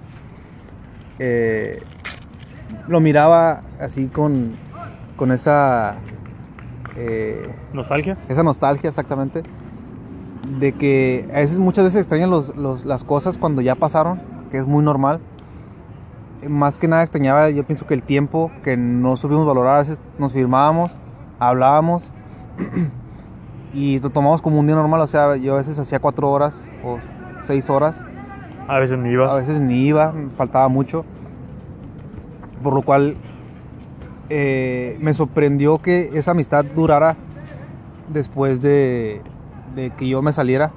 [1.19, 1.80] eh,
[2.88, 4.54] lo miraba así con,
[5.15, 5.95] con esa,
[6.98, 7.43] eh,
[7.74, 8.17] Nostalgia.
[8.30, 9.43] esa nostalgia exactamente.
[10.60, 14.58] De que a veces, muchas veces extrañan los- los- las cosas cuando ya pasaron, que
[14.58, 15.19] es muy normal.
[16.47, 19.99] Más que nada extrañaba, yo pienso que el tiempo que no supimos valorar, a veces
[20.19, 20.91] nos firmábamos,
[21.39, 22.08] hablábamos
[23.73, 25.01] y lo tomamos como un día normal.
[25.01, 26.97] O sea, yo a veces hacía cuatro horas o
[27.43, 27.99] seis horas,
[28.67, 29.31] A veces me iba.
[29.31, 31.03] a veces ni iba, faltaba mucho.
[32.62, 33.15] Por lo cual
[34.29, 37.15] eh, me sorprendió que esa amistad durara
[38.12, 39.21] después de,
[39.75, 40.71] de que yo me saliera.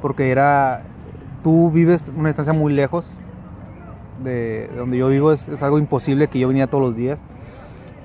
[0.00, 0.82] Porque era.
[1.42, 3.06] Tú vives una distancia muy lejos
[4.22, 5.32] de donde yo vivo.
[5.32, 7.20] Es, algo imposible que yo venía todos los días.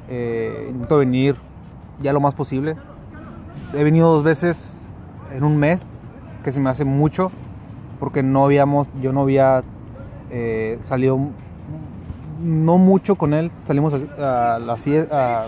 [0.09, 1.35] Eh, intento venir
[2.01, 2.75] ya lo más posible.
[3.73, 4.73] He venido dos veces
[5.31, 5.87] en un mes,
[6.43, 7.31] que se me hace mucho,
[7.99, 9.63] porque no habíamos, yo no había
[10.29, 11.19] eh, salido
[12.41, 15.47] no mucho con él, salimos a, a la fiesta, a,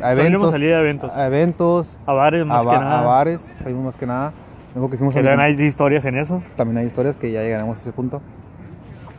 [0.00, 1.12] a eventos, salir a eventos.
[1.14, 3.00] a eventos, A bares, a, más ba- que nada.
[3.00, 4.32] a bares, salimos más que nada.
[4.74, 6.42] Luego que fuimos a hay historias en eso.
[6.56, 8.20] También hay historias que ya llegaremos a ese punto.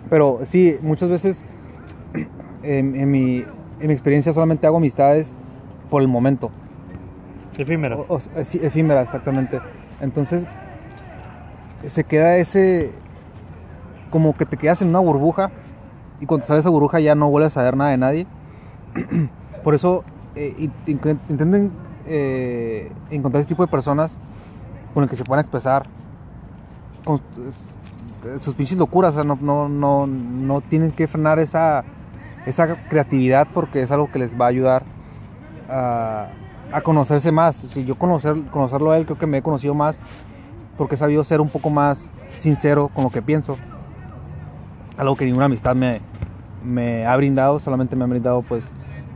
[0.09, 1.43] Pero sí, muchas veces
[2.63, 3.39] en, en mi,
[3.79, 5.33] en mi experiencia solamente hago amistades
[5.89, 6.51] por el momento.
[7.57, 7.99] Efímeras.
[8.07, 9.59] O- o- sí, efímera, exactamente.
[9.99, 10.45] Entonces,
[11.85, 12.91] se queda ese.
[14.09, 15.51] Como que te quedas en una burbuja.
[16.21, 18.27] Y cuando sales de esa burbuja ya no vuelves a saber nada de nadie.
[19.63, 20.03] Por eso,
[20.35, 21.71] eh, in- in- intenten
[22.07, 24.13] eh, encontrar ese tipo de personas
[24.93, 25.83] con el que se puedan expresar.
[27.07, 29.15] Eh, sus pinches locuras.
[29.15, 31.83] No, no, no, no tienen que frenar esa,
[32.45, 34.83] esa creatividad porque es algo que les va a ayudar
[35.69, 36.27] a,
[36.71, 37.55] a conocerse más.
[37.69, 39.99] Si yo conocer, conocerlo a él, creo que me he conocido más
[40.77, 43.57] porque he sabido ser un poco más sincero con lo que pienso.
[44.97, 46.01] Algo que ninguna amistad me,
[46.65, 48.63] me ha brindado, solamente me han brindado pues,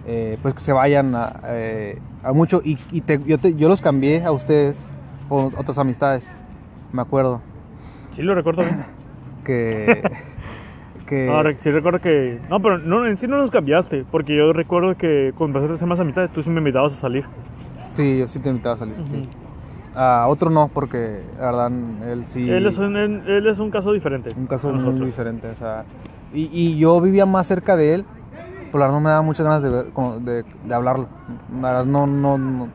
[0.05, 2.61] eh, pues que se vayan a, eh, a mucho.
[2.63, 4.83] Y, y te- yo, te- yo los cambié a ustedes
[5.29, 6.27] por otras amistades,
[6.91, 7.41] me acuerdo.
[8.15, 8.85] Sí, lo recuerdo bien.
[9.43, 10.01] Que...
[11.05, 12.39] que Ahora, sí recuerdo que...
[12.49, 14.05] No, pero no, en sí no nos cambiaste.
[14.09, 17.25] Porque yo recuerdo que a hacer más amistades, tú sí me invitabas a salir.
[17.93, 18.95] sí, yo sí te invitaba a salir.
[19.09, 19.17] sí.
[19.17, 19.43] Ujú.
[19.95, 21.71] A otro no, porque la verdad
[22.09, 22.49] él sí...
[22.49, 24.29] Él, es un, él, él es un caso diferente.
[24.35, 25.83] Un caso muy diferente, o sea,
[26.33, 28.05] y, y yo vivía más cerca de él,
[28.73, 31.07] por la verdad no me daba muchas ganas de, ver- como de, de hablarlo,
[31.51, 32.67] la verdad no, no, no,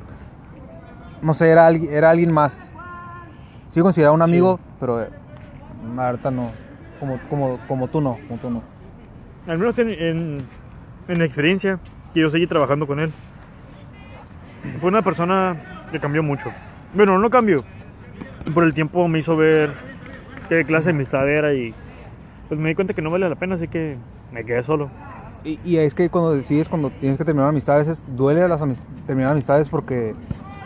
[1.21, 2.57] no sé, era, alguien- era alguien más,
[3.75, 5.09] sí consideraba un amigo, pero eh,
[5.97, 6.53] la verdad no,
[7.01, 8.63] como, como, como tú no, como tú no.
[9.49, 10.39] Al menos en, en,
[11.09, 11.81] en experiencia,
[12.15, 13.13] que yo seguí trabajando con él.
[14.81, 15.57] Fue una persona
[15.91, 16.53] que cambió mucho.
[16.95, 17.65] Bueno, no cambió.
[18.55, 19.73] Por el tiempo me hizo ver
[20.49, 21.75] qué clase de amistad era y
[22.49, 23.97] pues me di cuenta que no vale la pena, así que
[24.31, 24.91] me quedé solo.
[25.45, 28.61] Y, y es que cuando decides, cuando tienes que terminar amistades, a veces duele las
[28.61, 30.15] amis- terminar amistades porque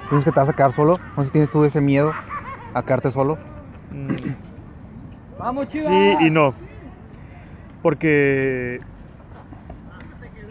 [0.08, 2.12] tienes que te vas a quedar solo, no sé si tienes tú ese miedo
[2.74, 3.38] a quedarte solo.
[3.90, 5.88] Mm, ¡Vamos, Chivas!
[5.88, 6.54] Sí y no.
[7.82, 8.80] Porque.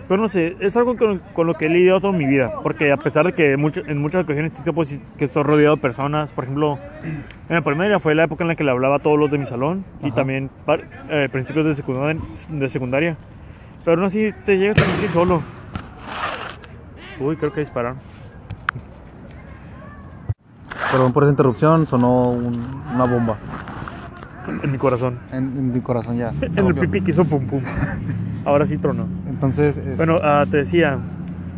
[0.07, 2.51] Pero no sé, es algo con, con lo que he lidiado toda mi vida.
[2.63, 6.33] Porque a pesar de que mucho- en muchas ocasiones pues, que estoy rodeado de personas,
[6.33, 9.17] por ejemplo, en la primaria fue la época en la que le hablaba a todos
[9.17, 10.15] los de mi salón y Ajá.
[10.15, 13.15] también par- eh, principios de secundaria, de secundaria.
[13.83, 15.41] Pero aún así te llegas a sentir solo.
[17.19, 17.97] Uy, creo que dispararon.
[20.91, 23.37] Perdón por esa interrupción, sonó un- una bomba
[24.63, 25.19] En mi corazón.
[25.31, 26.33] en, en mi corazón ya.
[26.41, 27.61] En el pipí que hizo pum pum.
[28.45, 29.05] Ahora sí tronó.
[29.29, 30.97] Entonces, es- Bueno, ah, te decía,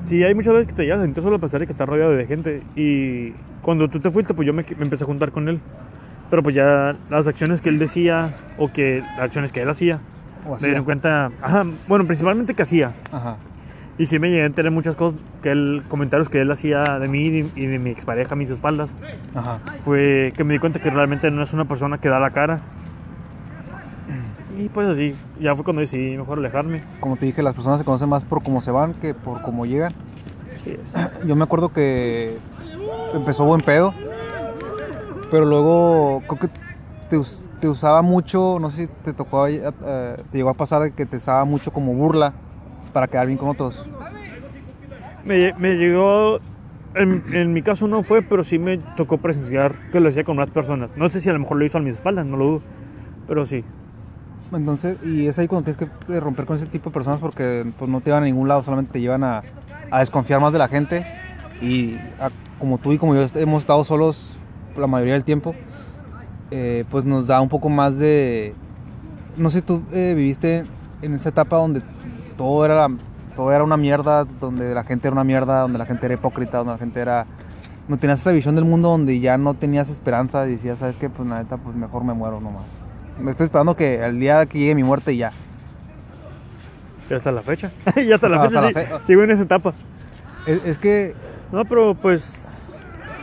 [0.06, 1.88] sí, hay muchas veces que te llegas a sentir solo a pesar de que estás
[1.90, 2.62] rodeado de gente.
[2.76, 3.32] Y
[3.62, 5.60] cuando tú te fuiste, pues yo me, me empecé a juntar con él.
[6.30, 10.00] Pero pues ya las acciones que él decía o que las acciones que él hacía,
[10.46, 12.94] o me así, dieron cuenta, ajá, bueno, principalmente que hacía.
[13.12, 13.38] Ajá.
[13.98, 17.08] Y sí me llegué a enterar muchas cosas, que él, comentarios que él hacía de
[17.08, 17.26] mí
[17.56, 18.96] y de, mi expareja a mis espaldas.
[19.36, 19.60] Ajá.
[19.82, 22.62] Fue que me di cuenta que realmente no es una persona que da la cara.
[24.58, 26.84] Y pues así, ya fue cuando decidí mejor alejarme.
[27.00, 29.66] Como te dije, las personas se conocen más por cómo se van que por cómo
[29.66, 29.94] llegan.
[31.26, 32.38] Yo me acuerdo que
[33.14, 33.94] empezó buen pedo,
[35.32, 36.48] pero luego creo que
[37.10, 37.18] te,
[37.64, 39.62] te usaba mucho, no sé si te tocó, eh,
[40.30, 42.34] te llegó a pasar que te usaba mucho como burla
[42.92, 43.74] para quedar bien con otros.
[45.24, 46.40] Me, me llegó,
[46.94, 50.36] en, en mi caso no fue, pero sí me tocó presenciar que lo hacía con
[50.36, 50.92] más personas.
[50.98, 52.62] No sé si a lo mejor lo hizo a mis espaldas, no lo dudo,
[53.30, 53.64] pero sí.
[54.52, 57.66] Entonces, y es ahí cuando tienes que eh, romper con ese tipo de personas porque
[57.80, 59.42] pues, no te llevan a ningún lado, solamente te llevan a,
[59.90, 61.06] a desconfiar más de la gente.
[61.62, 64.38] Y a- como tú y como yo hemos estado solos
[64.76, 65.56] la mayoría del tiempo,
[66.56, 68.54] eh, pues nos da un poco más de...
[69.38, 70.66] No sé, tú eh, viviste
[71.02, 71.82] en esa etapa donde
[72.38, 72.88] todo era,
[73.36, 76.60] todo era una mierda, donde la gente era una mierda, donde la gente era hipócrita,
[76.60, 77.26] donde la gente era...
[77.88, 81.10] No tenías esa visión del mundo donde ya no tenías esperanza y decías, ¿sabes qué?
[81.10, 82.64] Pues la neta, pues mejor me muero nomás.
[83.20, 85.32] Me estoy esperando que el día que llegue mi muerte ya.
[87.10, 87.72] Ya hasta la fecha.
[88.08, 89.74] ya hasta la Hasta fecha, la sí, fe- sigo en esa etapa.
[90.46, 91.14] Es, es que
[91.52, 92.38] No, pero pues,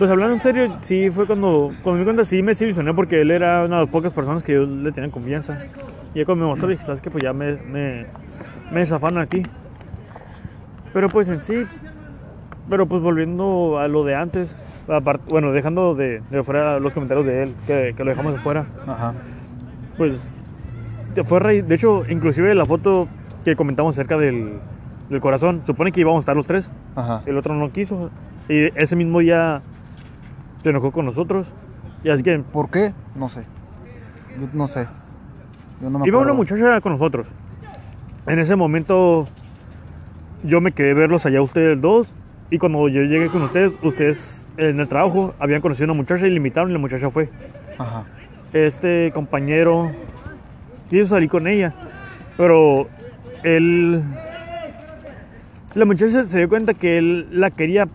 [0.01, 3.21] pues hablando en serio, sí fue cuando, cuando me di cuenta, sí me desilusioné porque
[3.21, 5.59] él era una de las pocas personas que yo le tenía confianza.
[6.15, 7.11] Y ya cuando me mostró, dije, ¿sabes qué?
[7.11, 8.07] Pues ya me, me,
[8.73, 9.43] me desafanan aquí.
[10.95, 11.67] Pero pues en sí,
[12.71, 14.57] pero pues volviendo a lo de antes,
[14.89, 18.39] apart- bueno, dejando de, de fuera los comentarios de él, que, que lo dejamos de
[18.39, 19.13] fuera, Ajá.
[19.99, 20.19] pues
[21.25, 23.07] fue raíz, de hecho, inclusive la foto
[23.45, 24.55] que comentamos acerca del,
[25.11, 27.21] del corazón, supone que íbamos a estar los tres, Ajá.
[27.27, 28.11] el otro no quiso.
[28.49, 29.63] Y ese mismo día
[30.63, 31.53] se enojó con nosotros.
[32.03, 32.93] Y así que ¿Por qué?
[33.15, 33.45] No sé.
[34.41, 34.87] Yo no sé.
[35.81, 37.27] Yo no me iba una muchacha con nosotros.
[38.27, 39.27] En ese momento
[40.43, 42.15] yo me quedé verlos allá ustedes dos.
[42.51, 46.27] Y cuando yo llegué con ustedes, ustedes en el trabajo habían conocido a una muchacha
[46.27, 47.29] y le invitaron y la muchacha fue.
[47.79, 48.05] Ajá.
[48.53, 49.93] Este compañero
[50.89, 51.75] quiso salir con ella.
[52.37, 52.89] Pero
[53.45, 54.03] él...
[55.75, 57.87] La muchacha se dio cuenta que él la quería,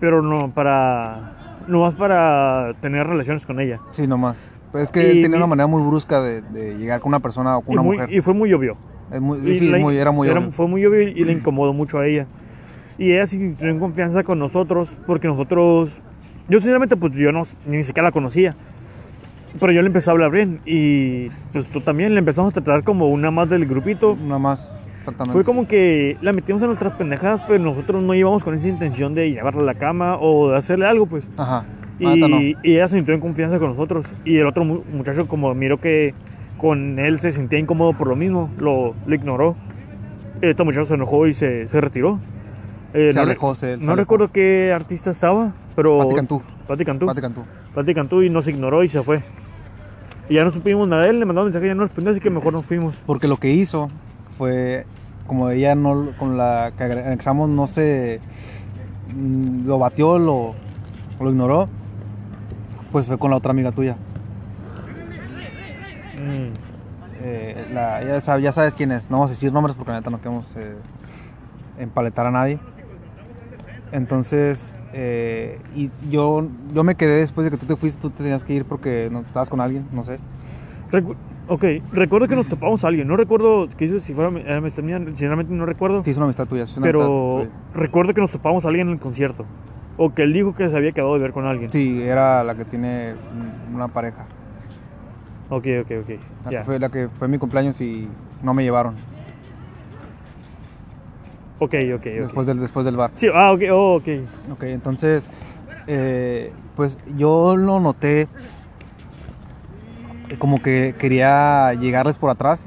[0.00, 1.37] pero no para...
[1.68, 3.78] No más para tener relaciones con ella.
[3.92, 4.38] Sí, nomás.
[4.72, 7.20] Pues es que Y él tenía una manera muy brusca de, de llegar con una
[7.20, 8.12] persona o con una muy- mujer.
[8.12, 8.76] y fue muy obvio.
[9.12, 10.52] Es muy- Y sí, la- muy- era muy obvio.
[10.52, 12.26] Fue muy obvio y le incomodó mucho a ella.
[12.98, 16.00] Y ella sí entró en confianza con nosotros porque nosotros...
[16.48, 18.56] Yo sinceramente pues yo no, ni siquiera la conocía.
[19.60, 22.84] Pero yo le empecé a hablar bien y pues tú también le empezamos a tratar
[22.84, 24.16] como una más del grupito.
[24.20, 24.68] Nada más,
[25.08, 25.32] exactamente.
[25.32, 29.14] Fue como que la metimos en nuestras pendejadas, pero nosotros no íbamos con esa intención
[29.14, 31.28] de llevarla a la cama o de hacerle algo, pues.
[31.36, 31.64] Ajá.
[31.98, 32.40] Y, no.
[32.40, 34.06] y ella se entró en confianza con nosotros.
[34.24, 36.14] Y el otro mu- muchacho, como miró que
[36.56, 39.56] con él se sentía incómodo por lo mismo, lo, lo ignoró.
[40.40, 42.20] Este muchacho se enojó y se, se retiró.
[42.94, 43.96] Eh, Se no alejó, se- se no alejó.
[43.96, 45.98] recuerdo qué artista estaba, pero.
[45.98, 46.42] Pati Cantú.
[46.68, 47.06] Pati Cantú.
[47.06, 47.42] Pati Cantú.
[47.74, 49.22] Pati Cantú y nos ignoró y se fue.
[50.28, 52.20] Y ya no supimos nada de él, le mandamos mensaje y ya no respondió, así
[52.20, 52.94] que mejor nos fuimos.
[53.06, 53.88] Porque lo que hizo
[54.38, 54.86] fue,
[55.26, 58.20] como ella no, con la que anexamos no se,
[59.14, 60.54] mm, lo batió, lo,
[61.20, 61.68] lo ignoró,
[62.92, 63.96] pues fue con la otra amiga tuya.
[66.16, 66.52] Mm.
[67.20, 69.98] Eh, la- ya, sabes, ya sabes quién es, no vamos a decir nombres porque la
[69.98, 70.76] neta no queremos eh,
[71.78, 72.58] empaletar a nadie.
[73.90, 78.18] Entonces, eh, y yo, yo me quedé después de que tú te fuiste, tú te
[78.22, 80.18] tenías que ir porque no, estabas con alguien, no sé.
[80.92, 81.16] Recu-
[81.48, 83.08] ok, recuerdo que nos topamos a alguien.
[83.08, 84.60] No recuerdo qué hice, si fuera mi- eh.
[84.82, 86.04] Mian, sinceramente no recuerdo.
[86.04, 86.64] Sí, es una amistad tuya.
[86.64, 89.44] es una pero amistad recuerdo que nos topamos a alguien en el concierto.
[89.96, 91.72] O que él dijo que se había quedado de ver con alguien.
[91.72, 93.14] Sí, era la que tiene
[93.74, 94.26] una pareja.
[95.50, 96.10] Ok, ok, ok.
[96.44, 98.06] La, que fue, la que fue mi cumpleaños y
[98.42, 98.94] no me llevaron.
[101.58, 102.04] Ok, ok, ok.
[102.04, 103.10] Después, del, después del bar.
[103.16, 104.08] Sí, ah, ok, oh, ok.
[104.52, 105.28] Ok, entonces,
[105.88, 108.28] eh, pues yo lo noté
[110.36, 112.60] como que quería llegarles por atrás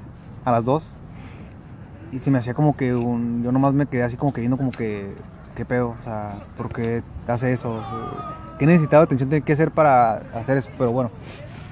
[0.45, 0.86] a las dos.
[2.12, 3.43] Y se me hacía como que un.
[3.43, 5.13] Yo nomás me quedé así como que viendo como que.
[5.56, 5.95] ¿Qué pedo?
[6.00, 7.84] O sea, ¿por qué hace eso?
[8.58, 10.69] ¿Qué necesitaba atención tiene que hacer para hacer eso?
[10.78, 11.12] Pero bueno,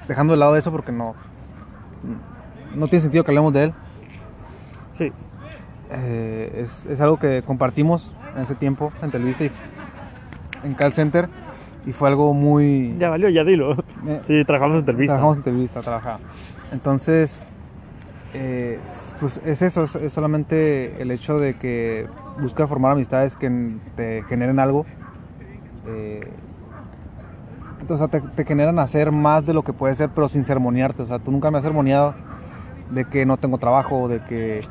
[0.08, 1.16] dejando de lado eso porque no.
[2.76, 3.74] No tiene sentido que hablemos de él.
[4.98, 5.12] Sí.
[5.92, 9.52] Eh, es, es algo que compartimos en ese tiempo en Televisa y
[10.64, 11.30] en Call Center
[11.86, 12.96] y fue algo muy...
[12.98, 13.74] Ya valió, ya dilo.
[14.06, 15.14] Eh, Sí, trabajamos en Televisa.
[15.18, 16.20] Trabajamos en trabajaba.
[16.72, 17.42] Entonces,
[18.34, 18.80] eh,
[19.20, 22.08] pues es eso, es, es solamente el hecho de que
[22.40, 24.86] busca formar amistades que te generen algo.
[25.88, 26.22] eh,
[27.88, 31.02] o sea, te, te generan hacer más de lo que puedes ser, pero sin sermonearte.
[31.02, 32.14] O sea, tú nunca me has sermoneado
[32.92, 34.62] de que no tengo trabajo, de que,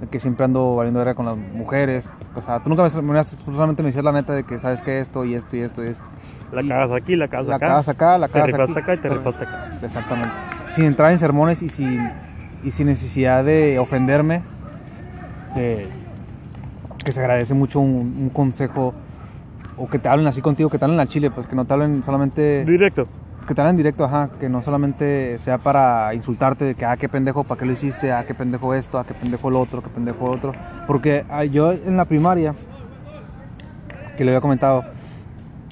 [0.00, 2.08] de que siempre ando valiendo verga con las mujeres.
[2.34, 4.82] O sea, tú nunca me sermoneaste, tú solamente me dices la neta de que sabes
[4.82, 6.04] que esto y esto y esto y esto.
[6.52, 7.66] La cagas aquí, la cagas la acá.
[7.68, 8.80] cagas acá, la Te cagas rifaste aquí.
[8.82, 9.70] acá y te rifaste acá.
[9.82, 10.34] Exactamente.
[10.72, 12.10] Sin entrar en sermones y sin,
[12.62, 14.42] y sin necesidad de ofenderme.
[15.56, 15.88] eh,
[17.04, 18.94] que se agradece mucho un, un consejo
[19.76, 21.72] o que te hablen así contigo, que te hablen al chile, pues que no te
[21.72, 23.08] hablen solamente, Directo.
[23.46, 27.08] que te hablen directo, ajá, que no solamente sea para insultarte de que, ah, qué
[27.08, 28.12] pendejo, ¿para qué lo hiciste?
[28.12, 30.52] Ah, qué pendejo esto, ah, qué pendejo lo otro, qué pendejo otro.
[30.86, 32.54] Porque ah, yo en la primaria,
[34.16, 34.84] que le había comentado,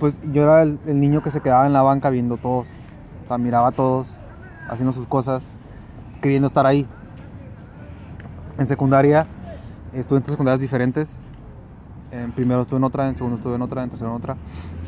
[0.01, 2.67] pues yo era el, niño que se quedaba en la banca viendo todos.
[3.25, 4.09] O sea, miraba a todos,
[4.69, 5.47] haciendo sus cosas,
[6.21, 6.87] queriendo estar ahí.
[8.59, 9.27] En secundaria,
[9.93, 11.15] estuve en tres secundarias diferentes.
[12.11, 14.37] En primero estuve en otra, en segundo estuve en otra, en tercero en otra.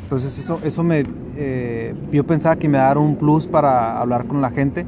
[0.02, 1.04] Entonces eso, eso me...
[1.36, 4.86] eh, yo pensaba que me dar un plus para hablar con la gente,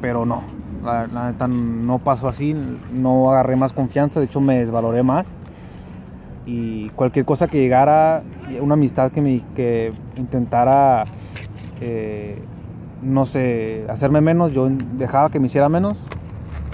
[0.00, 0.42] pero no.
[0.82, 2.54] La neta no pasó así,
[2.92, 5.28] no agarré más confianza, de hecho me desvaloré más
[6.46, 8.22] y cualquier cosa que llegara,
[8.60, 11.04] una amistad que, me, que intentara,
[11.80, 12.38] eh,
[13.02, 16.00] no sé, hacerme menos, yo dejaba que me hiciera menos,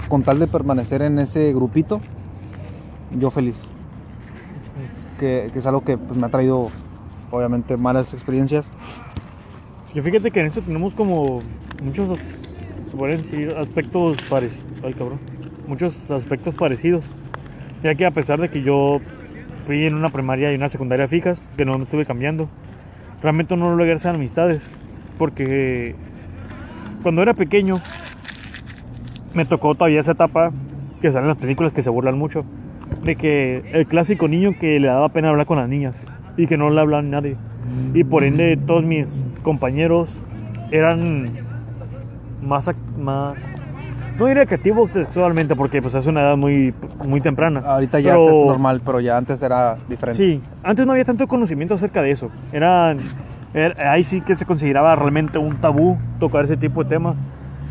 [0.07, 1.99] con tal de permanecer en ese grupito,
[3.19, 3.55] yo feliz.
[5.19, 6.69] Que, es algo que pues, me ha traído,
[7.31, 8.65] obviamente, malas experiencias.
[9.93, 11.41] Yo fíjate que en eso tenemos como
[11.83, 12.09] muchos,
[13.57, 14.65] aspectos parecidos.
[14.83, 15.19] Ay, cabrón.
[15.67, 17.05] Muchos aspectos parecidos.
[17.83, 18.99] Ya que a pesar de que yo
[19.65, 22.49] fui en una primaria y una secundaria fijas, que no me estuve cambiando,
[23.21, 24.69] realmente no logré hacer amistades.
[25.17, 25.95] Porque
[27.01, 27.81] cuando era pequeño,
[29.33, 30.51] me tocó todavía esa etapa
[31.01, 32.45] que salen en las películas que se burlan mucho.
[33.03, 35.99] De que el clásico niño que le daba pena hablar con las niñas
[36.37, 37.37] y que no le hablaban nadie.
[37.93, 40.23] Y por ende todos mis compañeros
[40.71, 41.31] eran
[42.41, 43.35] más, más
[44.17, 46.73] no diría activos sexualmente porque pues es una edad muy,
[47.03, 47.61] muy temprana.
[47.65, 50.17] Ahorita ya Pero- es normal, pero ya antes era diferente.
[50.23, 52.29] Sí, antes no había tanto conocimiento acerca de eso.
[52.51, 52.99] Eran,
[53.53, 57.15] er- ahí sí que se consideraba realmente un tabú tocar ese tipo de temas.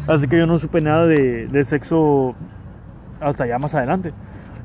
[0.09, 2.35] Así que yo no supe nada de, de sexo
[3.21, 4.13] hasta ya más adelante.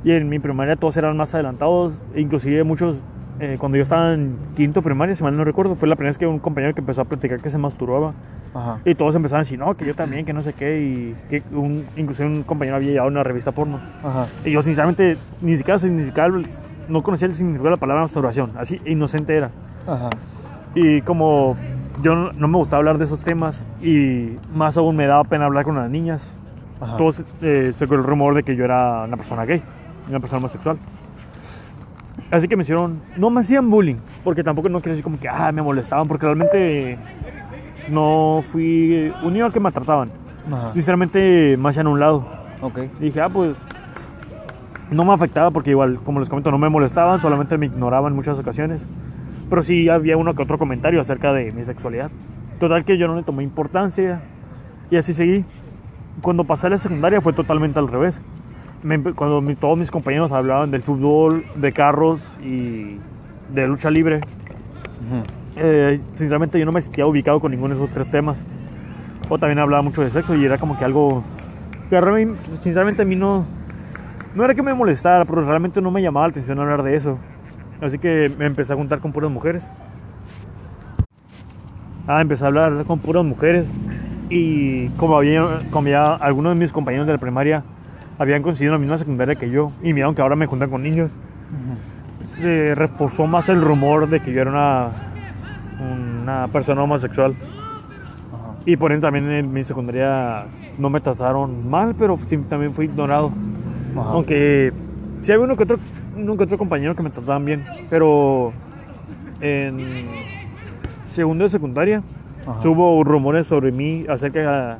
[0.04, 3.00] Y en mi primaria todos eran más adelantados, inclusive muchos,
[3.39, 6.17] eh, cuando yo estaba en quinto primaria, si mal no recuerdo, fue la primera vez
[6.17, 8.13] que un compañero que empezó a platicar que se masturbaba.
[8.54, 8.80] Ajá.
[8.86, 11.43] Y todos empezaron a decir, no, que yo también, que no sé qué, y que
[11.56, 13.80] un, inclusive un compañero había llevado una revista porno.
[14.04, 14.28] Ajá.
[14.43, 16.39] Y yo sinceramente ni siquiera significaba,
[16.88, 19.52] no conocía el significado de la palabra masturbación, así inocente era.
[19.86, 20.10] Ajá.
[20.73, 21.56] Y como
[22.02, 25.45] yo no, no me gustaba hablar de esos temas y más aún me daba pena
[25.45, 26.38] hablar con las niñas,
[26.97, 29.62] todos eh, se corrió el rumor de que yo era una persona gay,
[30.10, 30.78] una persona homosexual.
[32.32, 35.30] Así que me hicieron, no me hacían bullying, porque tampoco no quiero decir como que
[35.30, 36.97] ah, me molestaban, porque realmente
[37.89, 40.12] no fui unido al que me trataban.
[40.51, 40.73] Ajá.
[40.73, 42.27] Sinceramente me hacían un lado.
[42.62, 42.80] Ok.
[42.99, 43.58] Y dije, ah, pues
[44.91, 48.15] no me afectaba porque igual, como les comento, no me molestaban, solamente me ignoraban en
[48.15, 48.86] muchas ocasiones.
[49.49, 52.12] Pero sí había uno que otro comentario acerca de mi sexualidad.
[52.60, 54.21] Total que yo no le tomé importancia
[54.89, 55.45] y así seguí.
[56.21, 58.21] Cuando pasé a la secundaria fue totalmente al revés.
[58.84, 62.98] Me cuando mi- todos mis compañeros hablaban del fútbol, de carros y
[63.54, 65.24] de lucha libre, Ujú.
[65.56, 68.44] eh, sinceramente yo no me sentía ubicado con ninguno de esos tres temas.
[69.30, 71.24] O también hablaba mucho de sexo y era como que algo
[71.90, 73.46] que realmente, sinceramente a mí no,
[74.36, 77.18] no era que me molestara, pero realmente no me llamaba la atención hablar de eso.
[77.82, 79.68] Así que me empecé a juntar con puras mujeres.
[82.08, 83.72] Ah, empecé a hablar con puras mujeres
[84.30, 87.63] y como había, como ya algunos de mis compañeros de la primaria
[88.17, 89.71] habían conseguido la misma secundaria que yo.
[89.82, 91.12] Y miraron que ahora me juntan con niños,
[92.23, 94.89] se reforzó más el rumor de que yo era una,
[96.21, 97.36] una persona homosexual.
[98.65, 100.45] Y por ende también en mi secundaria
[100.77, 102.15] no me trataron mal, pero
[102.49, 103.32] también fui ignorado.
[103.95, 104.73] Aunque
[105.21, 105.80] sí había uno que, otro,
[106.15, 108.51] uno que otro compañero que me trataban bien, pero
[109.39, 110.08] en
[111.06, 112.03] segundo de secundaria
[112.63, 114.80] hubo rumores sobre mí acerca...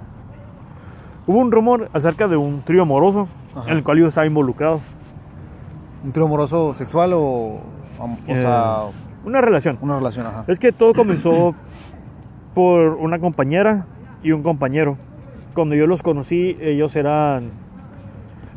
[1.28, 3.70] Hubo un rumor acerca de un trío amoroso Ajá.
[3.72, 4.80] en el cual yo estaba involucrado.
[6.04, 7.62] ¿Un trío amoroso sexual o, o
[8.28, 8.84] Eh, sea,
[9.26, 9.78] una relación.
[9.82, 10.26] una relación?
[10.26, 10.46] Ajá.
[10.48, 11.54] Es que todo comenzó
[12.54, 13.86] por una compañera
[14.24, 14.98] y un compañero.
[15.54, 17.52] Cuando yo los conocí, ellos eran.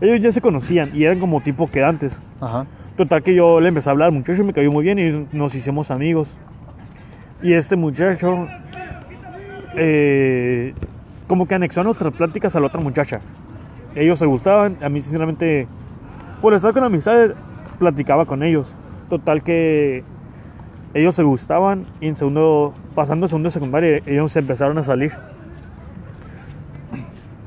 [0.01, 2.19] Ellos ya se conocían y eran como tipo quedantes.
[2.41, 2.67] Ajá.
[2.97, 5.55] Total que yo le empecé a hablar muchacho y me cayó muy bien y nos
[5.55, 6.37] hicimos amigos.
[7.43, 8.47] Y este muchacho,
[9.77, 10.75] eh,
[11.31, 13.21] como que anexó nuestras pláticas a la otra muchacha.
[13.95, 15.69] Ellos se gustaban, a mí sinceramente,
[16.43, 17.35] por estar con amistades,
[17.79, 18.75] platicaba con ellos.
[19.09, 20.03] Total que
[20.93, 24.83] ellos se gustaban y en segundo, pasando a segundo de secundaria, ellos se empezaron a
[24.83, 25.13] salir.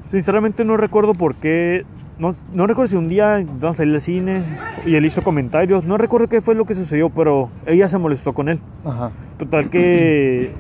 [0.10, 1.86] Sinceramente no recuerdo por qué,
[2.17, 4.46] no, no recuerdo si un día intentaron salir al cine
[4.86, 8.32] y él hizo comentarios, no recuerdo qué fue lo que sucedió, pero ella se molestó
[8.34, 8.62] con él.
[8.86, 9.12] Ajá.
[9.38, 10.54] Total que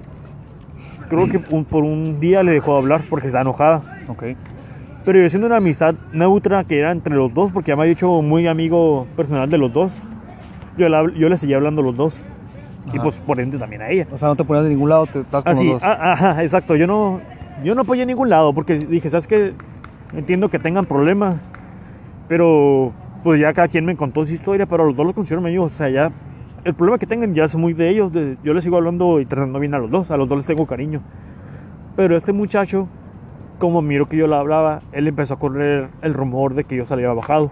[1.15, 3.83] creo que un- por un día le dejó de hablar porque estaba enojada.
[4.07, 4.23] Ok.
[5.05, 7.93] Pero yo siendo una amistad neutra que era entre los dos, porque ya me había
[7.95, 9.99] dicho muy amigo personal de los dos,
[10.77, 12.21] yo, la- yo le seguía hablando a los dos.
[12.93, 14.07] Y pues por ende también a ella.
[14.11, 15.83] O sea, no te ponías de ningún lado, te estás con Así, los dos.
[15.83, 16.75] ah, ajá, exacto.
[16.75, 17.21] Yo no,
[17.63, 19.53] yo no apoyé a ningún lado porque dije, ¿sabes qué?
[20.15, 21.41] Entiendo que tengan problemas,
[22.27, 22.91] pero
[23.23, 25.71] pues ya cada quien me contó su historia, pero los dos los considero amigos.
[25.73, 26.11] O sea, ya
[26.63, 28.11] el problema que tengan ya es muy de ellos.
[28.11, 30.47] de- yo les sigo hablando y tratando bien a los dos, a los dos les
[30.47, 31.01] tengo cariño.
[31.95, 32.87] Pero este muchacho,
[33.59, 36.85] como miro que yo le hablaba, él empezó a correr el rumor de que yo
[36.85, 37.51] salía bajado.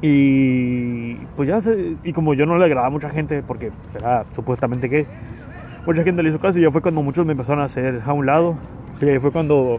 [0.00, 4.24] Y pues ya, se- y como yo no le agradaba a mucha gente, porque era
[4.34, 5.06] supuestamente gay,
[5.86, 8.12] mucha gente le hizo caso y ya fue cuando muchos me empezaron a hacer a
[8.12, 8.56] un lado.
[9.00, 9.78] Y ahí fue cuando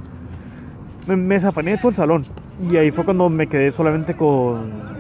[1.08, 2.26] me, me zafané de todo el salón.
[2.62, 4.93] Y ahí fue cuando me quedé solamente con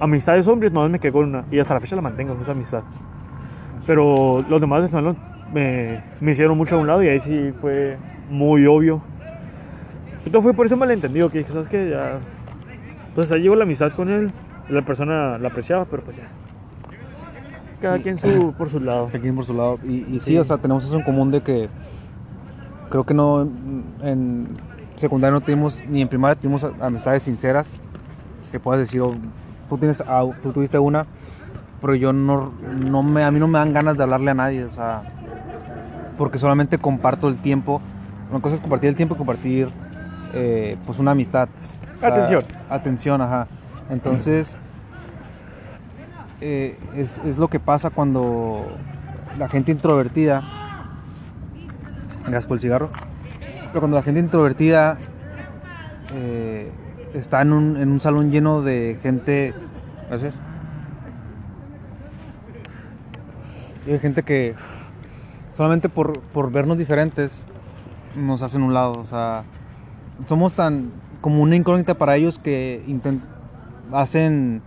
[0.00, 1.44] amistades hombres, no me quedé con una.
[1.50, 2.82] Y hasta la fecha la mantengo, esa amistad.
[3.86, 5.16] Pero los demás del salón
[5.52, 7.96] me, me hicieron mucho a un lado y ahí sí fue
[8.30, 9.02] muy obvio.
[10.24, 11.90] Entonces fue por ese malentendido que ¿sabes qué?
[11.90, 12.18] Ya.
[13.14, 14.32] Pues ahí llegó la amistad con él.
[14.68, 16.24] La persona la apreciaba, pero pues ya.
[17.80, 19.10] Cada quien su, por su lado.
[19.12, 19.78] Aquí por su lado.
[19.84, 20.38] Y, y sí, Sí.
[20.38, 21.68] o sea, tenemos eso en común de que
[22.88, 23.42] creo que no
[24.02, 24.48] en-
[24.96, 27.70] secundaria no tuvimos, ni en primaria tuvimos amistades sinceras.
[28.50, 29.14] Que puedas decir, oh,
[29.68, 30.02] tú, tienes,
[30.42, 31.06] tú tuviste una,
[31.80, 32.52] pero yo no,
[32.84, 35.02] no me, a mí no me dan ganas de hablarle a nadie, o sea,
[36.16, 37.80] porque solamente comparto el tiempo.
[38.30, 39.70] Una cosa es compartir el tiempo y compartir
[40.32, 41.48] eh, pues una amistad.
[41.96, 42.44] O sea, Atención.
[42.68, 43.46] Atención, ajá.
[43.90, 44.56] Entonces,
[46.40, 48.66] eh, es, es lo que pasa cuando
[49.38, 50.42] la gente introvertida
[52.24, 52.90] Gracias por el cigarro.
[53.68, 54.96] Pero cuando la gente introvertida
[56.14, 56.70] eh,
[57.14, 59.54] está en un, en un salón lleno de gente.
[60.08, 60.34] Gracias.
[63.86, 64.54] Hay gente que
[65.50, 67.42] solamente por, por vernos diferentes
[68.16, 68.92] nos hacen un lado.
[68.92, 69.44] O sea,
[70.28, 70.90] somos tan
[71.20, 73.22] como una incógnita para ellos que intent-
[73.92, 74.62] hacen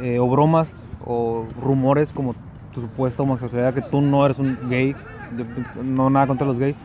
[0.00, 0.74] eh, o bromas
[1.04, 2.34] o rumores como
[2.72, 4.94] tu supuesta homosexualidad, que tú no eres un gay.
[5.36, 5.44] Yo
[5.82, 6.76] no nada contra los gays.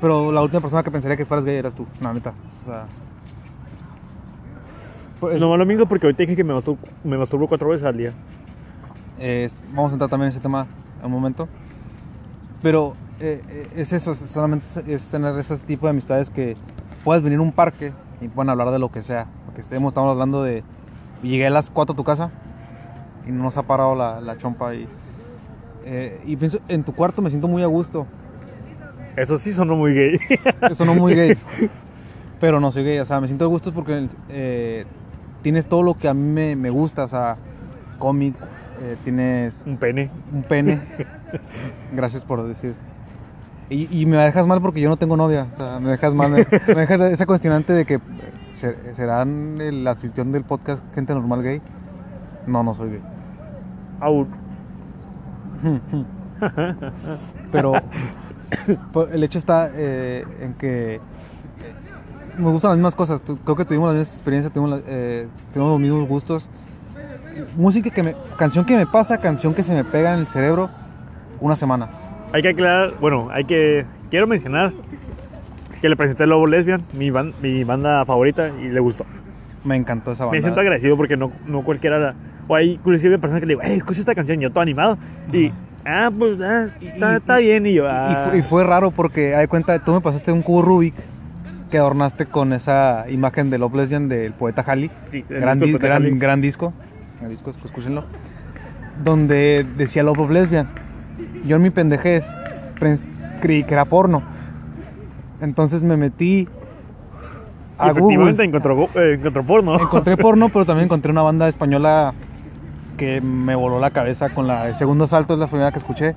[0.00, 2.32] Pero la última persona que pensaría que fueras gay eras tú, la neta.
[2.64, 2.86] O sea.
[5.20, 7.86] Pues, No me lo mingo porque ahorita dije que me masturbo, me masturbo cuatro veces
[7.86, 8.12] al día.
[9.18, 10.66] Eh, vamos a entrar también en ese tema
[11.00, 11.48] en un momento.
[12.62, 16.56] Pero eh, eh, es eso, es solamente es- tener ese tipo de amistades que
[17.04, 19.26] puedes venir a un parque y pueden hablar de lo que sea.
[19.46, 20.62] Porque estemos, estamos hablando de.
[21.22, 22.30] Llegué a las 4 a tu casa
[23.26, 24.74] y no nos ha parado la, la chompa.
[24.74, 24.86] Y,
[25.84, 28.06] eh, y pienso, en tu cuarto me siento muy a gusto.
[29.16, 30.18] Eso sí sonó muy gay.
[30.70, 31.36] Eso no muy gay.
[32.40, 34.84] Pero no soy gay, o sea, me siento a gusto porque eh,
[35.42, 37.36] tienes todo lo que a mí me, me gusta, o sea,
[37.98, 38.40] cómics,
[38.80, 40.10] eh, tienes Un pene.
[40.32, 40.80] un pene.
[41.92, 42.74] Gracias por decir.
[43.70, 45.46] Y, y me dejas mal porque yo no tengo novia.
[45.52, 46.30] O sea, me dejas mal.
[46.30, 48.00] Me, me dejas esa cuestionante de que
[48.54, 51.60] ¿se- serán el anfitrión del podcast gente normal gay.
[52.46, 53.02] No, no soy gay.
[54.00, 54.26] Au.
[57.52, 57.72] Pero
[58.92, 61.00] pues, el hecho está eh, en que
[62.38, 63.20] me gustan las mismas cosas.
[63.44, 66.48] Creo que tuvimos las mismas experiencias, tuvimos, la- eh, tuvimos los mismos gustos.
[67.56, 70.70] Música que me, canción que me pasa, canción que se me pega en el cerebro
[71.40, 71.88] una semana.
[72.32, 73.86] Hay que aclarar, bueno, hay que.
[74.10, 74.72] Quiero mencionar
[75.80, 79.04] que le presenté Lobo Lesbian, mi, ban- mi banda favorita, y le gustó.
[79.64, 80.36] Me encantó esa banda.
[80.36, 81.98] Me siento agradecido porque no, no cualquiera.
[81.98, 82.14] la-
[82.48, 84.98] O hay inclusive personas que le digo, hey, escucha esta canción, y yo todo animado.
[85.32, 85.52] Y,
[85.84, 87.66] ah, pues, ah, está, Y- está bien.
[87.66, 88.26] Y yo, Y ah.
[88.30, 90.94] fue, y fue raro porque, hay cuenta, tú me pasaste un cubo Rubik
[91.68, 94.90] que adornaste con esa imagen de Love Lesbian del poeta Halley.
[95.10, 96.18] Sí, gran, disco di- gran, Halley.
[96.18, 96.72] gran disco.
[97.20, 98.04] Gran disco, escúchenlo.
[99.02, 100.68] Donde decía Love Lesbian.
[101.44, 102.26] Yo en mi pendejez
[103.40, 104.22] creí que era porno.
[105.40, 106.48] Entonces me metí
[107.78, 108.44] a efectivamente Google.
[108.44, 109.74] encontró, eh, encontró porno.
[109.80, 112.12] Encontré porno, pero también encontré una banda española
[112.96, 116.16] que me voló la cabeza con la el segundo salto, es la primera que escuché,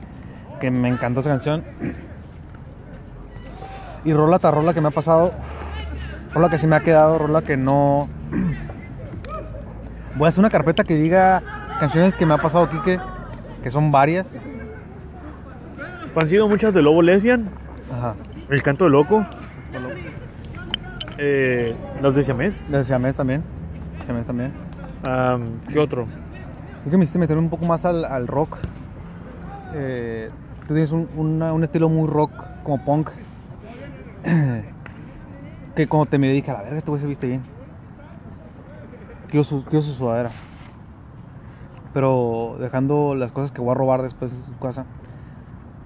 [0.59, 1.63] que me encantó esa canción.
[4.03, 5.31] Y rola tras rola que me ha pasado,
[6.33, 8.09] rola que se me ha quedado, rola que no...
[10.15, 11.41] Voy a hacer una carpeta que diga
[11.79, 12.99] canciones que me ha pasado aquí, que,
[13.63, 14.31] que son varias.
[16.19, 17.49] Han sido muchas de Lobo Lesbian,
[17.95, 18.15] Ajá.
[18.49, 19.25] El Canto de Loco,
[21.17, 22.63] eh, Los de Siamés.
[22.69, 23.43] De Siamés también.
[24.05, 24.51] Siamés también.
[25.07, 26.05] am, ¿Qué otro?
[26.81, 28.57] Creo que me hiciste meter un poco más al, al rock.
[29.73, 30.29] Eh,
[30.67, 32.31] tú tienes un, una- un estilo muy rock,
[32.63, 33.09] como punk.
[35.75, 37.41] que cuando te miré dije, a la verga, este güey se viste bien.
[39.29, 40.31] Quiero su, quiero su sudadera.
[41.93, 44.85] Pero dejando las cosas que voy a robar después de su casa,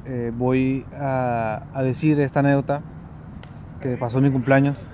[0.05, 2.81] eh, voy a, a decir esta anécdota
[3.81, 4.85] que pasó en mi cumpleaños.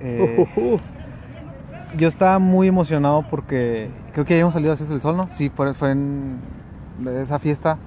[0.00, 0.46] Eh,
[1.96, 5.28] yo estaba muy emocionado porque creo que habíamos salido a Fiesta del Sol, ¿no?
[5.32, 6.38] Sí, fue, fue en
[7.20, 7.78] esa fiesta,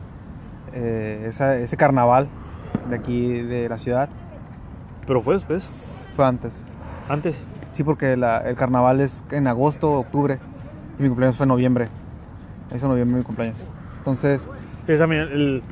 [0.74, 2.28] eh, esa- ese carnaval
[2.90, 4.10] de aquí de la ciudad.
[5.06, 5.70] Pero fue después,
[6.16, 6.62] Fue antes.
[7.10, 7.42] antes.
[7.72, 10.40] Sí, porque la- el carnaval es en agosto, octubre.
[11.00, 11.88] Y mi cumpleaños fue en noviembre.
[12.72, 13.58] Es en noviembre mi cumpleaños.
[14.00, 14.48] Entonces,
[14.88, 15.64] esa mira, el-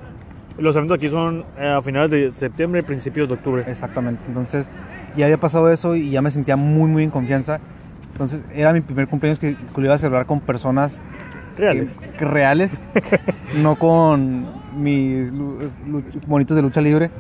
[0.58, 3.64] los eventos aquí son eh, a finales de septiembre principios de octubre.
[3.68, 4.22] exactamente.
[4.28, 4.68] Entonces,
[5.16, 7.60] ya había pasado eso y ya me sentía muy, muy en confianza.
[8.14, 11.00] Entonces, era mi primer cumpleaños que, que lo iba a celebrar con personas
[11.58, 11.92] Reales.
[11.98, 12.82] que- que reales,
[13.62, 15.32] no con mis
[16.28, 17.12] monitos de lucha libre.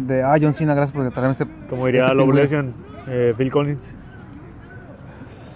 [0.00, 1.46] De, ah, John Cena, gracias por traerme este.
[1.68, 2.34] Como diría este pingüino".
[2.40, 2.74] Lesbian,
[3.06, 3.94] eh, Phil Collins.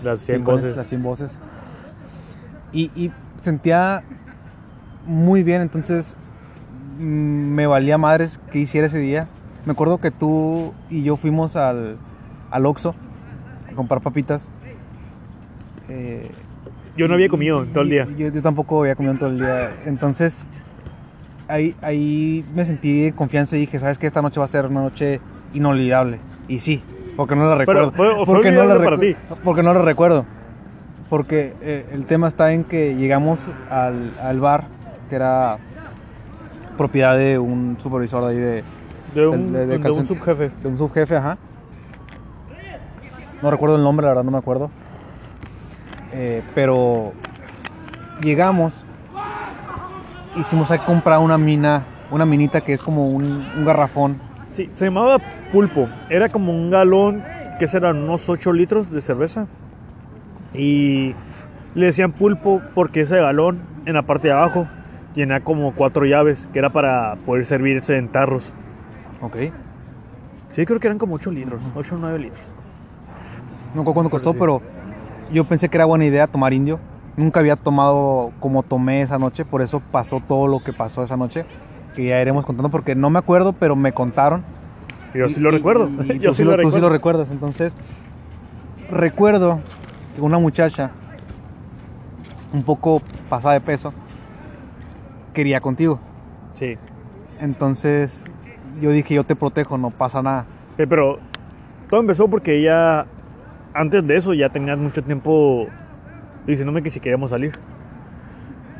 [0.04, 0.76] Las 100 Sí, con voces.
[0.76, 1.38] Las 100 voces.
[2.72, 3.12] Y, y
[3.42, 4.02] sentía
[5.06, 6.16] muy bien, entonces
[6.98, 9.28] mm, me valía madres que hiciera ese día.
[9.66, 11.96] Me acuerdo que tú y yo fuimos al,
[12.50, 12.94] al Oxxo
[13.70, 14.48] a comprar papitas.
[15.88, 16.30] Eh,
[16.96, 18.06] Yo no había comido en todo el día.
[18.16, 19.70] Yo, yo tampoco había comido en todo el día.
[19.84, 20.46] Entonces,
[21.50, 24.06] ahí, ahí me sentí en confianza y dije, ¿sabes qué?
[24.06, 25.20] Esta noche va a ser una noche
[25.54, 26.18] inolvidable.
[26.48, 26.82] Y sí,
[27.16, 27.92] porque no la recuerdo.
[27.92, 29.36] fue- fue porque, no la olvidable para recu- ti.
[29.44, 30.24] porque no la recuerdo.
[31.08, 34.64] Porque eh, el tema está en que llegamos al, al bar,
[35.08, 35.56] que era
[36.78, 38.64] propiedad de un supervisor de ahí de,
[39.14, 40.50] De un, de- de de un calcent- subjefe.
[40.62, 41.36] de un subjefe, ajá.
[43.42, 44.70] No recuerdo el nombre, la verdad no me acuerdo.
[46.12, 47.12] Eh, pero
[48.22, 48.84] llegamos,
[50.36, 53.24] hicimos ahí comprar una mina una minita que es como un,
[53.56, 54.20] un garrafón.
[54.50, 55.18] Sí, se llamaba
[55.52, 55.88] pulpo.
[56.08, 57.22] Era como un galón,
[57.58, 59.46] que serán unos 8 litros de cerveza.
[60.52, 61.14] Y
[61.74, 64.66] le decían pulpo porque ese galón, en la parte de abajo,
[65.14, 68.54] tenía como cuatro llaves, que era para poder servirse en tarros.
[69.20, 69.36] Ok.
[70.52, 72.42] Sí, creo que eran como 8 litros, 8 o 9 litros.
[73.74, 74.62] No recuerdo cuánto costó, pero
[75.32, 76.80] yo pensé que era buena idea tomar indio.
[77.20, 81.18] Nunca había tomado como tomé esa noche, por eso pasó todo lo que pasó esa
[81.18, 81.44] noche.
[81.94, 84.42] Que ya iremos contando, porque no me acuerdo, pero me contaron.
[85.12, 85.90] Yo sí Y- lo y- recuerdo.
[86.04, 86.80] y Yo tú sí lo Tú sí recuerdo.
[86.80, 87.28] lo recuerdas.
[87.30, 87.74] Entonces,
[88.90, 89.60] recuerdo
[90.14, 90.92] que una muchacha,
[92.54, 93.92] un poco pasada de peso,
[95.34, 95.98] quería contigo.
[96.54, 96.78] Sí.
[97.38, 98.24] Entonces,
[98.80, 100.46] yo dije, yo te protejo, no pasa nada.
[100.78, 101.18] Sí, pero
[101.90, 103.04] todo empezó porque ella,
[103.74, 105.66] antes de eso, ya tenía mucho tiempo
[106.46, 107.52] diciéndome que si queríamos salir.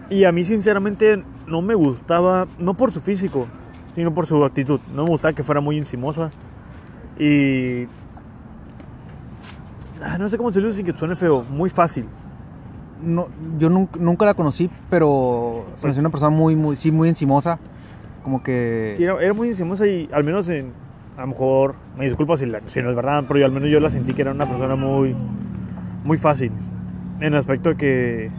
[0.09, 3.47] Y a mí, sinceramente, no me gustaba, no por su físico,
[3.95, 4.81] sino por su actitud.
[4.95, 6.31] No me gustaba que fuera muy encimosa.
[7.19, 7.85] Y.
[10.03, 12.07] Ah, No sé cómo se dice sin que suene feo, muy fácil.
[13.03, 17.09] No, yo nunca, nunca la conocí, pero me hace una persona muy, muy, sí, muy
[17.09, 17.59] encimosa.
[18.23, 18.95] Como que...
[18.97, 20.73] Sí, era, era muy encimosa y al menos en.
[21.17, 23.69] A lo mejor, me disculpo si, la- si no es verdad, pero yo, al menos
[23.71, 25.15] yo la sentí que era una persona muy.
[26.05, 26.51] Muy fácil.
[27.21, 28.31] En el aspecto de que.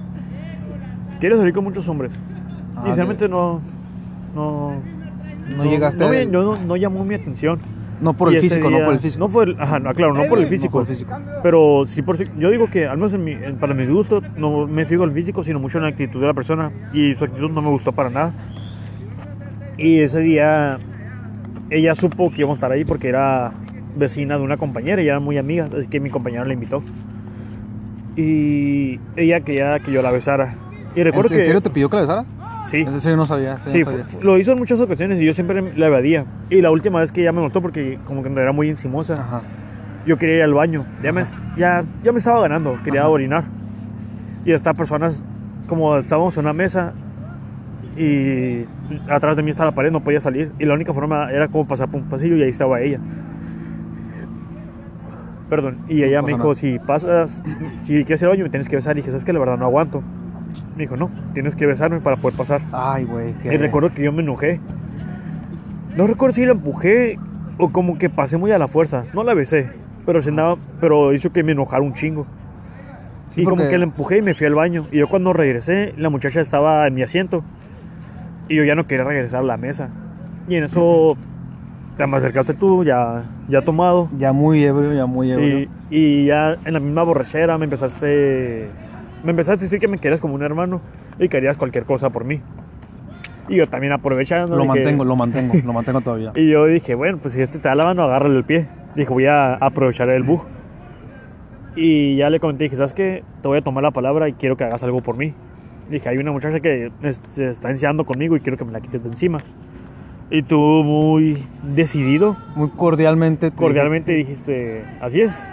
[1.20, 2.12] Quiere salir con muchos hombres.
[2.76, 3.62] Ah, y sinceramente no.
[4.36, 4.74] No.
[5.56, 7.60] No llegaste No, a- me- no, no llamó mi atención.
[8.00, 9.20] No por Y el físico, no día- por el físico.
[9.20, 10.72] No fue el- ajá, no, claro, no por el No físico.
[10.80, 11.14] por el físico.
[11.44, 14.66] Pero sí por yo digo que al menos en mi- en- para mis gustos no
[14.66, 17.52] me fijo el físico, sino mucho en la actitud de la persona y su actitud
[17.52, 18.34] no me gustó para nada.
[19.78, 20.80] Y ese día
[21.70, 23.52] ella supo que íbamos a estar ahí porque era
[23.96, 26.82] vecina de una compañera y eran muy amigas, así que mi compañera la invitó.
[28.16, 30.56] Y ella quería que yo la besara.
[30.96, 32.26] Y ¿En, recuerdo en que serio te pidió que la besara?
[32.70, 33.56] sí, Eso yo no sabía.
[33.56, 34.24] eso Sí, no fue- sabía.
[34.24, 36.26] lo hizo en muchas ocasiones y yo siempre la evadía.
[36.50, 39.42] Y la última vez que ella me notó porque como que era muy encimosa, Ajá.
[40.06, 40.86] yo quería ir al baño.
[41.02, 41.24] Ya me,
[41.58, 43.10] ya, ya me estaba ganando, quería Ajá.
[43.10, 43.44] orinar.
[44.46, 45.24] Y estas personas,
[45.68, 46.94] como estábamos en una mesa
[47.98, 48.66] y
[49.10, 50.52] atrás de mí estaba la pared, no podía salir.
[50.60, 53.00] Y la única forma era como pasar por un pasillo y ahí estaba ella.
[55.52, 56.56] Perdón, y ella No me dijo, nada.
[56.56, 57.44] si pasas,
[57.82, 58.96] si quieres ir al baño me tienes que besar.
[58.96, 60.02] Y dije, sabes que la verdad no aguanto.
[60.78, 62.62] Me dijo, no, tienes que besarme para poder pasar.
[62.72, 63.34] Ay, güey.
[63.44, 64.60] qué- Y recuerdo que yo me enojé.
[65.98, 67.20] No recuerdo si la empujé
[67.58, 69.04] o como que pasé muy a la fuerza.
[69.14, 69.70] No la besé,
[70.06, 72.26] pero se andaba, pero hizo que me enojara un chingo.
[73.32, 74.88] Sí, y como que la empujé y me fui al baño.
[74.92, 77.44] Y yo cuando regresé, la muchacha estaba en mi asiento.
[78.48, 79.90] Y yo ya no quería regresar a la mesa.
[80.48, 81.18] Y en eso
[81.98, 84.10] te me acercaste tú, ya, ya tomado.
[84.18, 85.60] Ya muy ebrio, ya muy ebrio.
[85.60, 88.70] Sí, y ya en la misma borrachera me empezaste
[89.24, 90.82] me empezaste a decir que me querías como un hermano
[91.20, 92.42] y querías cualquier cosa por mí.
[93.50, 96.32] Y yo también aprovechando Lo dije- mantengo, lo mantengo, lo mantengo todavía.
[96.36, 98.68] Y yo dije, bueno, pues si este te da la mano, agárrale el pie.
[98.96, 100.44] Dije, voy a aprovechar el bug.
[101.76, 103.24] Y ya le comenté, dije, ¿sabes qué?
[103.42, 105.34] Te voy a tomar la palabra y quiero que hagas algo por mí.
[105.90, 109.02] Dije, hay una muchacha que se está enseñando conmigo y quiero que me la quites
[109.04, 109.40] de encima.
[110.34, 113.52] Y tú muy decidido, Muy cordialmente.
[113.52, 115.46] te cordialmente dijiste, así es.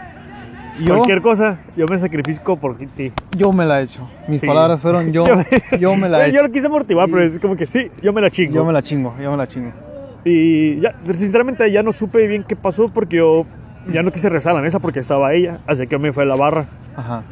[0.81, 3.13] Yo, Cualquier cosa, yo me sacrifico por ti.
[3.37, 4.09] yo me la he hecho.
[4.29, 4.47] Mis Sí.
[4.47, 5.27] palabras fueron yo,
[5.81, 6.47] yo me la he Yo hecho.
[6.47, 8.55] lo quise motivar, pero es como que sí, yo me la chingo.
[8.55, 9.73] Yo me la chingo, yo me la chingo.
[10.25, 13.47] Y ya, sinceramente ya no supe bien qué pasó porque yo
[13.93, 16.27] ya no quise rezar a la mesa porque estaba ella, así que me fui a
[16.27, 16.67] la barra.
[16.97, 17.23] Ajá.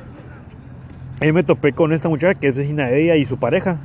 [1.21, 3.77] Ahí me topé con esta muchacha que es vecina de ella y su pareja.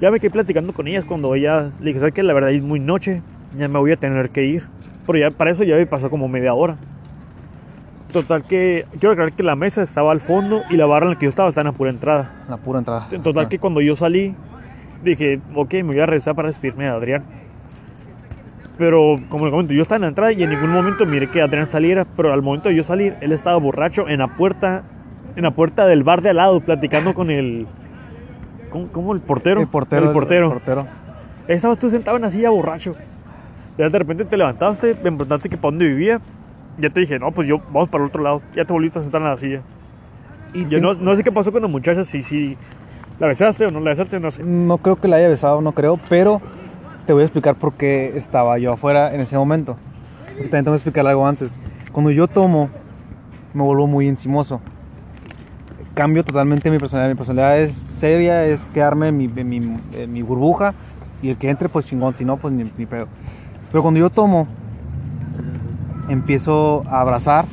[0.00, 2.22] Ya me quedé platicando con ellas cuando ella le dije, ¿sabes qué?
[2.22, 3.22] La verdad es muy noche,
[3.56, 4.64] ya me voy a tener que ir.
[5.06, 6.76] Pero ya para eso ya me pasó como media hora.
[8.12, 11.18] Total que, quiero aclarar que la mesa estaba al fondo y la barra en la
[11.18, 12.44] que yo estaba estaba en la pura entrada.
[12.48, 13.08] La pura entrada.
[13.10, 14.34] En total que cuando yo salí,
[15.02, 17.24] dije, ok, me voy a regresar para despedirme de Adrián.
[18.78, 21.42] Pero, como le comento, yo estaba en la entrada y en ningún momento miré que
[21.42, 24.84] Adrián saliera, pero al momento de yo salir, él estaba borracho en la puerta,
[25.34, 27.66] en la puerta del bar de al lado, platicando con el...
[28.70, 29.12] ¿Cómo, cómo?
[29.14, 29.60] el portero?
[29.60, 30.06] El portero.
[30.06, 30.46] El portero.
[30.46, 30.86] El portero.
[31.48, 32.94] Estabas tú sentado en la silla borracho.
[33.78, 36.20] Ya de repente te levantaste, me preguntaste que para dónde vivía.
[36.78, 38.42] Ya te dije, no, pues yo vamos para el otro lado.
[38.54, 39.62] Ya te volviste a sentar en la silla.
[40.52, 42.56] Y Yo no, no sé qué pasó con la muchacha, si, si
[43.18, 44.42] la besaste o no la besaste, no sé.
[44.42, 46.40] No creo que la haya besado, no creo, pero
[47.06, 49.76] te voy a explicar por qué estaba yo afuera en ese momento.
[50.36, 51.52] También te voy a explicar algo antes.
[51.92, 52.70] Cuando yo tomo,
[53.52, 54.60] me vuelvo muy encimoso.
[55.98, 57.10] Cambio totalmente mi personalidad.
[57.10, 59.56] Mi personalidad es seria, es quedarme en mi, en mi,
[59.94, 60.72] en mi burbuja
[61.20, 63.08] y el que entre, pues chingón, si no, pues ni, ni pedo.
[63.72, 64.46] Pero cuando yo tomo,
[66.08, 67.46] empiezo a abrazar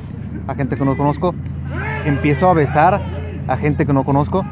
[0.46, 1.34] a gente que no conozco,
[2.04, 3.02] empiezo a besar
[3.48, 4.44] a gente que no conozco.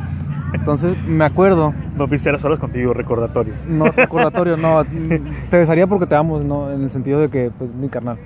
[0.53, 3.55] Entonces me acuerdo No viste solas contigo, recordatorio.
[3.69, 4.83] No, recordatorio, no.
[4.85, 6.69] Te besaría porque te amo, ¿no?
[6.73, 8.19] En el sentido de que, pues, mi carnal.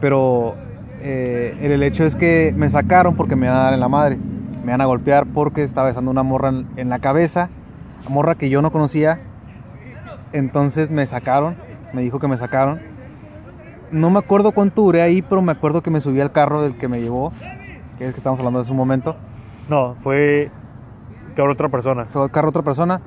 [0.00, 0.56] Pero
[1.00, 4.18] eh, el hecho es que me sacaron porque me iban a dar en la madre.
[4.62, 7.50] Me iban a golpear porque estaba besando una morra en, en la cabeza.
[8.08, 9.20] Morra que yo no conocía.
[10.32, 11.56] Entonces me sacaron.
[11.92, 12.80] Me dijo que me sacaron.
[13.90, 16.76] No me acuerdo cuánto duré ahí, pero me acuerdo que me subí al carro del
[16.76, 17.32] que me llevó.
[17.98, 19.16] Que es que estamos hablando de ese momento.
[19.68, 20.50] No, fue
[21.34, 22.06] que otra persona.
[22.06, 23.00] Fue carro otra persona.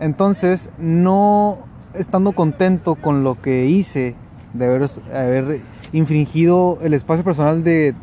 [0.00, 1.58] Entonces, no
[1.94, 4.14] estando contento con lo que hice,
[4.54, 5.60] de haber, haber
[5.92, 7.94] infringido el espacio personal de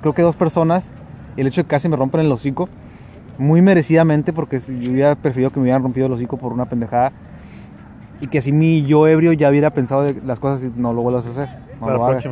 [0.00, 0.92] creo que dos personas,
[1.36, 2.68] el hecho de que casi me rompen el hocico,
[3.38, 7.12] muy merecidamente, porque yo hubiera preferido que me hubieran rompido el hocico por una pendejada,
[8.20, 11.02] y que así mi yo ebrio ya hubiera pensado de las cosas y no lo
[11.02, 11.48] vuelvas a hacer.
[11.80, 12.24] No lo hagas.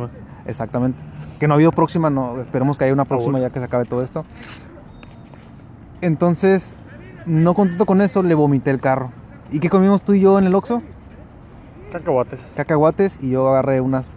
[0.47, 0.97] Exactamente.
[1.39, 3.85] Que no ha habido próxima, no, esperemos que haya una próxima ya que se acabe
[3.85, 4.25] todo esto.
[6.01, 6.73] Entonces,
[7.25, 9.11] no contento con eso, le vomité el carro.
[9.51, 10.81] ¿Y qué comimos tú y yo en el Oxxo?
[11.91, 12.39] Cacahuates.
[12.55, 14.09] Cacahuates y yo agarré unas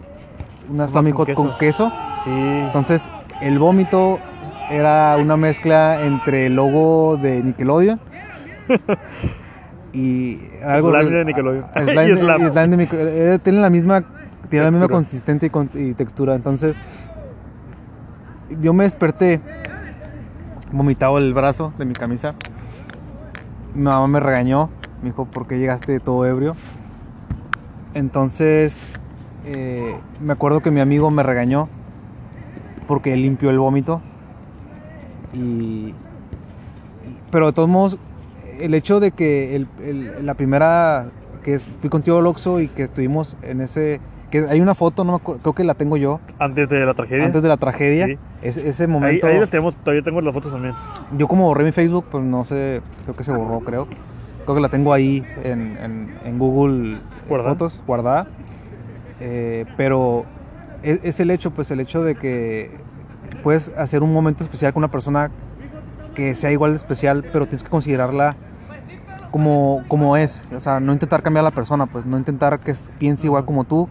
[0.69, 1.91] unas con con queso.
[2.23, 2.31] Sí.
[2.31, 3.09] Entonces,
[3.41, 4.19] el vómito
[4.69, 7.99] era una mezcla entre el logo de Nickelodeon
[9.93, 11.65] y algo Slime de Nickelodeon.
[11.75, 12.47] Slime Y de- Slime.
[12.47, 14.03] y slime de Nico- eh, tiene la misma
[14.49, 16.33] tiene la misma consistencia y, con- y textura.
[16.35, 16.75] Entonces,
[18.61, 19.41] yo me desperté
[20.71, 22.33] vomitado el brazo de mi camisa.
[23.75, 24.69] Mi mamá me regañó,
[25.03, 26.55] me dijo, ¿por qué llegaste todo ebrio?
[27.93, 28.91] Entonces,
[29.45, 31.69] eh, me acuerdo que mi amigo me regañó
[32.87, 34.01] porque limpió el vómito.
[35.33, 35.93] Y,
[37.31, 37.97] pero de todos modos,
[38.59, 41.07] el hecho de que el- el- la primera
[41.43, 43.99] que es- fui contigo al Oxxo y que estuvimos en ese
[44.29, 46.93] que hay una foto, no me acuerdo, creo que la tengo yo Antes de la
[46.93, 47.25] tragedia.
[47.25, 48.05] antes de la tragedia.
[48.05, 48.17] Sí.
[48.43, 50.75] Ese, ese ahí, momento ahí las tenemos, todavía tengo las fotos también.
[51.17, 53.87] yo como borré mi Facebook, pues no sé, creo que se borró, creo.
[54.43, 57.53] Creo que la tengo ahí en, en- en Google eh, Guardada.
[57.55, 58.27] Fotos, guardada.
[59.19, 60.25] Eh, pero
[60.83, 62.69] es, es el hecho, pues el hecho de que
[63.43, 65.31] puedes hacer un momento especial con una persona
[66.15, 68.35] que sea igual de especial, pero tienes que considerarla
[69.31, 70.43] como, como es.
[70.55, 73.63] O sea, no intentar cambiar a la persona, pues no intentar que piense igual como
[73.63, 73.87] tú.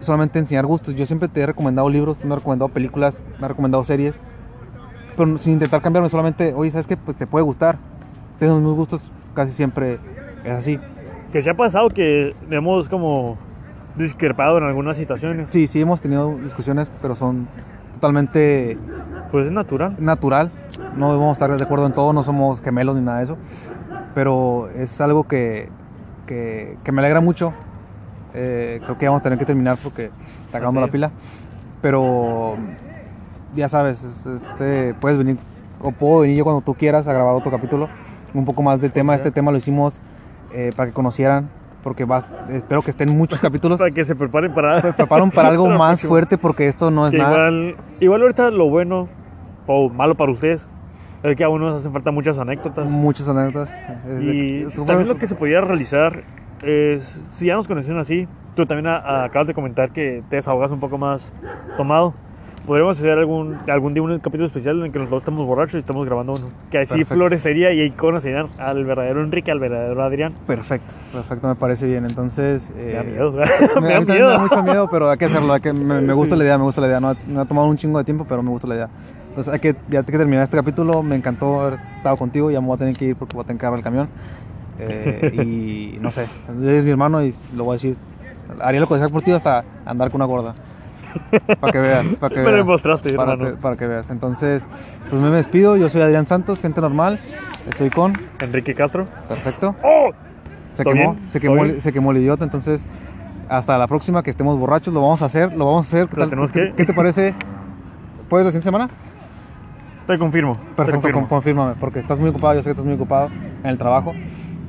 [0.00, 0.94] Solamente enseñar gustos.
[0.94, 4.20] Yo siempre te he recomendado libros, te me he recomendado películas, me he recomendado series
[5.20, 6.96] pero sin intentar cambiarme, solamente, oye, ¿sabes qué?
[6.96, 7.78] Pues te puede gustar.
[8.38, 9.98] Tengo mis gustos, casi siempre
[10.44, 10.78] es así.
[11.30, 13.36] Que se ha pasado que hemos como
[13.96, 15.50] discrepado en algunas situaciones.
[15.50, 17.48] Sí, sí hemos tenido discusiones, pero son
[18.00, 18.78] totalmente
[19.30, 19.94] Pues es natural.
[19.98, 20.50] natural.
[20.96, 23.36] No debemos estar de acuerdo en todo, no somos gemelos ni nada de eso.
[24.14, 25.68] Pero es algo que,
[26.26, 27.52] que, que me alegra mucho.
[28.34, 30.10] Eh, creo que vamos a tener que terminar porque
[30.46, 30.86] está acabando Ok.
[30.86, 31.10] la pila.
[31.82, 32.56] Pero
[33.54, 35.38] ya sabes, es- este, puedes venir
[35.82, 37.88] o puedo venir yo cuando tú quieras a grabar otro capítulo.
[38.34, 39.12] Un poco más del tema.
[39.12, 39.16] Ok.
[39.18, 40.00] Este tema lo hicimos
[40.52, 41.48] eh, para que conocieran.
[41.82, 43.78] Porque vas, espero que estén muchos capítulos.
[43.78, 44.80] Para que se preparen para.
[44.82, 47.30] Pues prepararon para algo más fuerte porque esto no es nada.
[47.50, 49.08] igual, igual ahorita lo bueno
[49.66, 50.68] o malo para ustedes
[51.22, 52.90] es que a uno nos hacen falta muchas anécdotas.
[52.90, 53.70] Muchas anécdotas.
[54.20, 56.22] Y es- también lo que se podía realizar
[56.62, 57.02] es,
[57.32, 60.70] si ya nos conocieron así, tú también a- a- acabas de comentar que te desahogas
[60.70, 61.30] un poco más
[61.76, 62.14] tomado.
[62.70, 65.74] Podríamos hacer algún, algún día un capítulo especial en el que los dos estamos borrachos
[65.74, 66.50] y estamos grabando uno.
[66.70, 67.14] Que así Perfecto.
[67.14, 70.34] florecería y ahí conocerían al verdadero Enrique, al verdadero Adrián.
[70.46, 72.04] Perfecto, perfecto, me parece bien.
[72.06, 72.72] Entonces.
[72.76, 74.28] Me da eh, miedo, me, me da también me miedo.
[74.30, 75.52] da mucho miedo, pero hay que hacerlo.
[75.52, 76.38] hay que- me, me gusta Sí.
[76.38, 77.00] la idea, me gusta la idea.
[77.00, 78.88] No, me ha tomado un chingo de tiempo, pero me gusta la idea.
[79.30, 81.02] Entonces hay que, ya hay que terminar este capítulo.
[81.02, 82.52] Me encantó haber estado contigo.
[82.52, 84.08] Ya me voy a tener que ir porque voy a tener que agarrar el camión.
[84.78, 87.96] Eh, y no sé, es mi hermano y lo voy a decir.
[88.60, 90.54] Haría lo que sea por ti hasta andar con una gorda.
[91.60, 92.56] Para que veas, para que Me veas.
[92.56, 93.50] demostraste, para hermano.
[93.50, 94.10] que, para que veas.
[94.10, 94.66] Entonces,
[95.08, 95.76] pues me despido.
[95.76, 97.20] Yo soy Adrián Santos, gente normal.
[97.68, 98.12] Estoy con.
[98.40, 99.06] Enrique Castro.
[99.28, 99.74] Perfecto.
[99.82, 100.10] ¡Oh!
[100.72, 101.30] Se ¿Todo quemó, bien?
[101.30, 102.84] se ¿Todo quemó, el- se quemó el idiota, entonces
[103.48, 106.08] hasta la próxima que estemos borrachos lo vamos a hacer, lo vamos a hacer.
[106.08, 106.28] ¿Qué, tal?
[106.30, 107.34] tenemos ¿Qué- que- qué te parece?
[108.28, 108.88] ¿Puedes la siguiente semana?
[110.06, 110.54] Te confirmo.
[110.54, 111.20] te Perfecto, confirmo.
[111.20, 113.28] con- confírmame, porque estás muy ocupado, yo sé que estás muy ocupado
[113.62, 114.12] en el trabajo.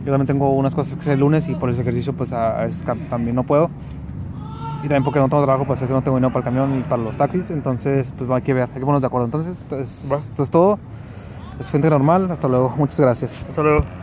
[0.04, 2.64] Yo también tengo unas cosas que hacer el lunes y por ese ejercicio pues a,
[2.64, 2.68] a
[3.10, 3.70] también no puedo.
[4.84, 7.04] Y también porque no tengo trabajo, pues no tengo dinero para el camión ni para
[7.04, 9.26] los taxis, entonces pues hay que ver, hay que ponernos de acuerdo.
[9.26, 10.18] Entonces, esto es, Va.
[10.18, 10.80] esto es todo.
[11.60, 13.38] Es gente normal, hasta luego, muchas gracias.
[13.48, 14.01] Hasta luego.